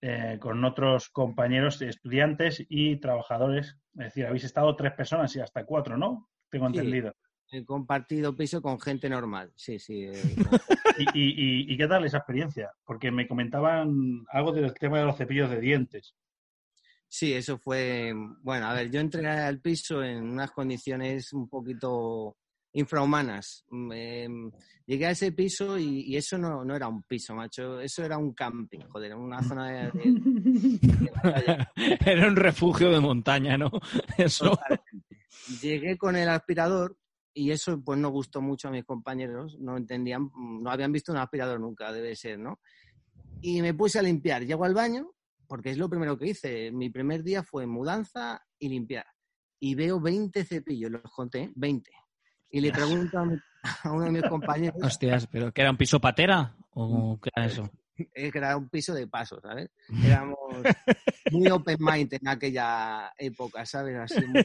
eh, 0.00 0.38
con 0.40 0.64
otros 0.64 1.10
compañeros 1.10 1.80
estudiantes 1.82 2.64
y 2.68 2.96
trabajadores. 2.96 3.76
Es 3.94 4.04
decir, 4.06 4.26
habéis 4.26 4.44
estado 4.44 4.74
tres 4.76 4.92
personas 4.92 5.34
y 5.36 5.40
hasta 5.40 5.64
cuatro, 5.66 5.96
¿no? 5.98 6.30
Tengo 6.50 6.68
Sí. 6.70 6.76
entendido. 6.78 7.12
He 7.52 7.64
compartido 7.64 8.34
piso 8.34 8.60
con 8.62 8.80
gente 8.80 9.08
normal. 9.08 9.52
Sí, 9.56 9.78
sí. 9.78 10.04
eh, 10.04 10.34
¿Y, 10.98 11.04
y, 11.20 11.28
y- 11.68 11.72
y 11.74 11.76
qué 11.76 11.86
tal 11.86 12.04
esa 12.04 12.18
experiencia? 12.18 12.72
Porque 12.84 13.10
me 13.10 13.28
comentaban 13.28 14.24
algo 14.30 14.52
del 14.52 14.72
tema 14.74 14.98
de 15.00 15.04
los 15.04 15.16
cepillos 15.16 15.50
de 15.50 15.60
dientes. 15.60 16.14
Sí, 17.08 17.34
eso 17.34 17.58
fue. 17.58 18.12
Bueno, 18.42 18.66
a 18.66 18.72
ver, 18.74 18.90
yo 18.90 19.00
entré 19.00 19.28
al 19.28 19.60
piso 19.60 20.02
en 20.02 20.24
unas 20.28 20.50
condiciones 20.50 21.32
un 21.34 21.48
poquito 21.48 22.36
infrahumanas. 22.76 23.64
Mm, 23.70 23.92
em, 23.92 24.50
llegué 24.86 25.06
a 25.06 25.10
ese 25.10 25.32
piso 25.32 25.78
y, 25.78 26.02
y 26.02 26.16
eso 26.16 26.38
no, 26.38 26.64
no 26.64 26.76
era 26.76 26.88
un 26.88 27.02
piso, 27.02 27.34
macho. 27.34 27.80
Eso 27.80 28.04
era 28.04 28.18
un 28.18 28.32
camping, 28.34 28.80
joder, 28.88 29.14
una 29.16 29.42
zona 29.42 29.68
de. 29.70 29.90
de- 29.92 31.66
Era 32.06 32.28
un 32.28 32.36
refugio 32.36 32.90
de 32.90 33.00
montaña, 33.00 33.56
¿no? 33.56 33.70
Eso. 34.18 34.58
Llegué 35.60 35.96
con 35.96 36.16
el 36.16 36.28
aspirador 36.28 36.96
y 37.32 37.50
eso 37.50 37.80
pues 37.84 37.98
no 37.98 38.08
gustó 38.10 38.40
mucho 38.40 38.68
a 38.68 38.70
mis 38.70 38.84
compañeros. 38.84 39.56
No 39.60 39.76
entendían, 39.76 40.30
no 40.34 40.70
habían 40.70 40.92
visto 40.92 41.12
un 41.12 41.18
aspirador 41.18 41.60
nunca, 41.60 41.92
debe 41.92 42.14
ser, 42.16 42.38
¿no? 42.38 42.60
Y 43.40 43.60
me 43.62 43.74
puse 43.74 43.98
a 43.98 44.02
limpiar. 44.02 44.44
Llego 44.44 44.64
al 44.64 44.74
baño, 44.74 45.12
porque 45.46 45.70
es 45.70 45.78
lo 45.78 45.88
primero 45.88 46.16
que 46.18 46.28
hice. 46.28 46.70
Mi 46.72 46.90
primer 46.90 47.22
día 47.22 47.42
fue 47.42 47.66
mudanza 47.66 48.42
y 48.58 48.68
limpiar. 48.68 49.06
Y 49.60 49.74
veo 49.74 50.00
20 50.00 50.44
cepillos, 50.44 50.90
los 50.90 51.02
conté, 51.02 51.50
20. 51.54 51.90
Y 52.50 52.60
le 52.60 52.72
pregunto 52.72 53.18
a, 53.18 53.90
uno 53.90 54.04
de 54.04 54.10
mis 54.10 54.22
compañeros, 54.24 54.76
Hostias, 54.82 55.26
¿pero 55.26 55.52
que 55.52 55.60
era 55.62 55.70
un 55.70 55.76
piso 55.76 56.00
patera? 56.00 56.56
¿O 56.70 57.18
qué 57.20 57.30
era 57.34 57.46
eso? 57.46 57.70
Era 58.14 58.56
un 58.56 58.68
piso 58.68 58.92
de 58.94 59.06
paso, 59.06 59.40
¿sabes? 59.40 59.70
Éramos 60.04 60.36
muy 61.30 61.48
open 61.48 61.78
mind 61.80 62.12
en 62.14 62.28
aquella 62.28 63.12
época, 63.18 63.64
¿sabes? 63.64 63.96
Así 63.96 64.24
muy, 64.26 64.44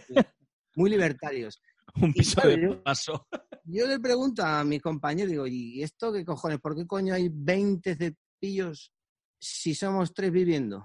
muy 0.76 0.90
libertarios. 0.90 1.62
Un 2.02 2.10
Y 2.12 2.14
piso 2.14 2.36
claro, 2.36 2.50
de 2.50 2.62
yo- 2.62 2.84
paso. 2.84 3.28
Yo 3.66 3.86
le 3.86 4.00
pregunto 4.00 4.44
a 4.44 4.64
mis 4.64 4.82
compañeros, 4.82 5.30
digo, 5.32 5.46
¿y 5.48 5.84
esto 5.84 6.12
qué 6.14 6.24
cojones? 6.26 6.60
¿Por 6.60 6.76
qué 6.76 6.88
coño 6.88 7.14
hay 7.14 7.30
20 7.32 7.96
cepillos 7.96 8.92
si 9.38 9.76
somos 9.76 10.14
tres 10.14 10.32
viviendo? 10.32 10.84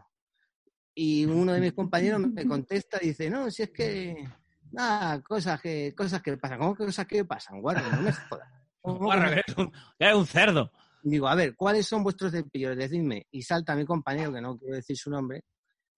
Y 0.94 1.24
uno 1.24 1.52
de 1.52 1.61
mis 1.61 1.72
compañeros 1.72 2.20
me 2.20 2.46
contesta 2.46 2.98
y 3.00 3.09
dice, 3.09 3.31
no, 3.31 3.50
si 3.50 3.62
es 3.62 3.70
que, 3.70 4.29
nada, 4.77 5.23
cosas 5.23 5.61
que, 5.61 5.95
cosas 5.97 6.23
que 6.23 6.37
pasan. 6.37 6.59
¿Cómo 6.59 6.75
que 6.75 6.85
cosas 6.85 7.07
que 7.07 7.25
pasan? 7.25 7.61
Guarda, 7.61 7.83
no 7.91 8.03
me 8.03 8.12
jodas. 8.12 8.49
¿Cómo 8.81 9.11
que 9.11 9.17
eres 9.19 9.57
un, 9.57 9.71
que 9.71 9.77
eres 10.05 10.17
un 10.17 10.27
cerdo. 10.27 10.71
Digo, 11.03 11.29
a 11.29 11.35
ver, 11.35 11.55
¿cuáles 11.57 11.87
son 11.87 12.03
vuestros 12.03 12.33
cepillos? 12.33 12.77
Decidme. 12.77 13.27
Y 13.31 13.43
salta 13.43 13.75
mi 13.75 13.85
compañero, 13.85 14.33
que 14.33 14.41
no 14.41 14.57
quiero 14.59 14.77
decir 14.77 14.97
su 14.97 15.11
nombre, 15.11 15.43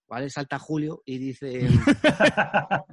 ¿vale? 0.07 0.29
Salta 0.31 0.59
Julio 0.59 1.03
y 1.05 1.19
dice, 1.19 1.67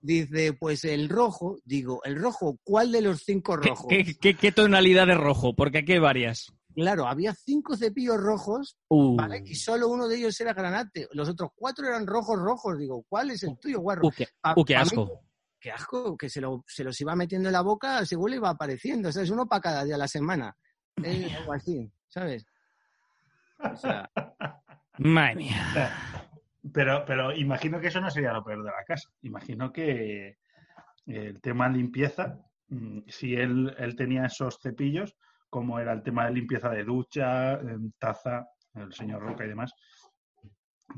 dice, 0.00 0.52
pues 0.54 0.84
el 0.84 1.08
rojo, 1.08 1.58
digo, 1.64 2.00
¿el 2.04 2.20
rojo? 2.20 2.58
¿Cuál 2.62 2.92
de 2.92 3.02
los 3.02 3.22
cinco 3.24 3.56
¿Qué, 3.58 3.68
rojos? 3.70 3.86
qué, 3.88 4.04
qué- 4.20 4.34
qué 4.34 4.52
tonalidad 4.52 5.06
de 5.06 5.14
rojo? 5.14 5.54
Porque 5.54 5.78
aquí 5.78 5.92
hay 5.94 5.98
varias. 5.98 6.52
Claro, 6.74 7.06
había 7.08 7.34
cinco 7.34 7.76
cepillos 7.76 8.18
rojos, 8.18 8.76
Uh, 8.88 9.16
¿vale? 9.16 9.42
Y 9.44 9.54
solo 9.56 9.88
uno 9.88 10.06
de 10.06 10.16
ellos 10.16 10.40
era 10.40 10.54
granate. 10.54 11.08
Los 11.12 11.28
otros 11.28 11.50
cuatro 11.54 11.86
eran 11.86 12.06
rojos, 12.06 12.38
rojos. 12.38 12.78
Digo, 12.78 13.04
¿cuál 13.08 13.30
es 13.32 13.42
el 13.42 13.58
tuyo, 13.58 13.80
guarro? 13.80 14.06
uh, 14.06 14.10
qué, 14.12 14.28
uh, 14.56 14.64
qué 14.64 14.74
pa' 14.74 14.80
mí, 14.80 14.86
asco. 14.86 15.20
Qué 15.60 15.70
asco, 15.72 16.16
que 16.16 16.28
se, 16.28 16.40
lo- 16.40 16.64
se 16.66 16.84
los 16.84 17.00
iba 17.00 17.14
metiendo 17.16 17.48
en 17.48 17.52
la 17.52 17.62
boca, 17.62 18.04
según 18.06 18.30
le 18.30 18.36
iba 18.36 18.50
apareciendo. 18.50 19.08
O 19.08 19.12
sea, 19.12 19.22
es 19.22 19.30
uno 19.30 19.46
para 19.46 19.60
cada 19.62 19.84
día 19.84 19.94
a 19.96 19.98
la 19.98 20.08
semana. 20.08 20.56
Eh, 21.02 21.28
algo 21.36 21.52
así, 21.52 21.90
¿sabes? 22.08 22.46
O 23.58 23.76
sea, 23.76 24.10
Madre 24.98 25.36
mía. 25.36 25.92
Pero, 26.72 27.04
pero 27.06 27.32
imagino 27.34 27.80
que 27.80 27.88
eso 27.88 28.00
no 28.00 28.10
sería 28.10 28.32
lo 28.32 28.44
peor 28.44 28.62
de 28.64 28.70
la 28.70 28.84
casa. 28.84 29.08
Imagino 29.22 29.72
que 29.72 30.38
el 31.06 31.40
tema 31.40 31.68
de 31.68 31.76
limpieza, 31.76 32.38
mm, 32.68 33.00
si 33.08 33.34
él, 33.34 33.74
él 33.78 33.96
tenía 33.96 34.26
esos 34.26 34.58
cepillos, 34.60 35.16
como 35.48 35.78
era 35.78 35.92
el 35.92 36.02
tema 36.02 36.26
de 36.26 36.32
limpieza 36.34 36.68
de 36.68 36.84
ducha, 36.84 37.58
taza, 37.98 38.46
el 38.74 38.92
señor 38.92 39.22
Roca 39.22 39.44
y 39.44 39.48
demás, 39.48 39.72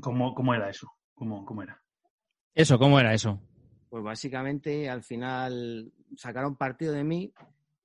¿cómo, 0.01 0.33
cómo 0.35 0.53
era 0.53 0.69
eso? 0.69 0.91
¿Cómo, 1.13 1.45
cómo 1.45 1.63
era? 1.63 1.81
Eso, 2.53 2.77
¿cómo 2.77 2.99
era 2.99 3.13
eso? 3.13 3.39
Pues 3.91 4.05
básicamente 4.05 4.89
al 4.89 5.03
final 5.03 5.91
sacaron 6.15 6.55
partido 6.55 6.93
de 6.93 7.03
mí 7.03 7.33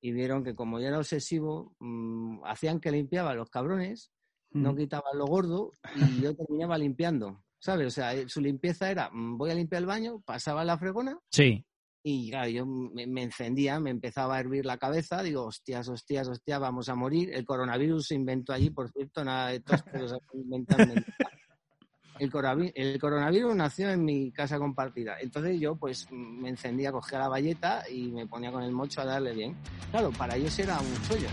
y 0.01 0.13
vieron 0.13 0.45
que 0.45 0.55
como 0.55 0.79
yo 0.79 0.87
era 0.87 0.99
obsesivo, 0.99 1.75
mm, 1.81 2.45
hacían 2.45 2.79
que 2.79 2.93
limpiaba 2.93 3.35
los 3.35 3.51
cabrones 3.51 4.13
no 4.53 4.75
quitaban 4.77 5.19
lo 5.19 5.27
gordo 5.27 5.73
y 5.97 6.23
yo 6.23 6.35
terminaba 6.37 6.79
limpiando, 6.79 7.43
¿sabes? 7.59 7.89
O 7.89 7.91
sea, 7.91 8.15
eh, 8.15 8.29
su 8.29 8.41
limpieza 8.41 8.89
era, 8.89 9.11
mm, 9.13 9.37
voy 9.37 9.51
a 9.51 9.55
limpiar 9.55 9.83
el 9.83 9.87
baño, 9.87 10.21
pasaba 10.25 10.65
la 10.65 10.79
fregona 10.79 11.19
Sí. 11.29 11.67
y 12.05 12.31
claro, 12.31 12.51
yo 12.51 12.65
me, 12.65 13.05
me 13.09 13.25
encendía, 13.25 13.81
me 13.81 13.91
empezaba 13.91 14.37
a 14.37 14.41
hervir 14.41 14.65
la 14.65 14.79
cabeza, 14.79 15.25
digo, 15.25 15.45
hostias, 15.45 15.89
hostias, 15.89 16.29
hostias, 16.29 16.61
vamos 16.61 16.89
a 16.89 16.95
morir. 16.95 17.35
El 17.35 17.45
coronavirus 17.45 18.07
se 18.07 18.15
inventó 18.15 18.53
allí, 18.53 18.71
por 18.71 18.89
cierto, 18.93 19.25
nada 19.25 19.49
de 19.49 19.59
tos, 19.61 19.83
pero 19.91 20.07
se. 20.07 20.17
El, 22.19 22.31
coronavi- 22.31 22.73
el 22.75 22.99
coronavirus 22.99 23.55
nació 23.55 23.91
en 23.91 24.05
mi 24.05 24.31
casa 24.31 24.59
compartida. 24.59 25.17
Entonces 25.21 25.59
yo 25.61 25.77
pues 25.77 26.09
me 26.11 26.49
encendía, 26.49 26.93
cogía 26.93 27.19
la 27.19 27.29
valleta 27.29 27.83
y 27.91 28.09
me 28.09 28.27
ponía 28.27 28.51
con 28.53 28.63
el 28.63 28.73
mocho 28.73 29.01
a 29.01 29.05
darle 29.05 29.33
bien. 29.33 29.55
Claro, 29.91 30.11
para 30.13 30.37
ellos 30.37 30.59
era 30.59 30.79
un 30.81 31.03
chollo. 31.09 31.29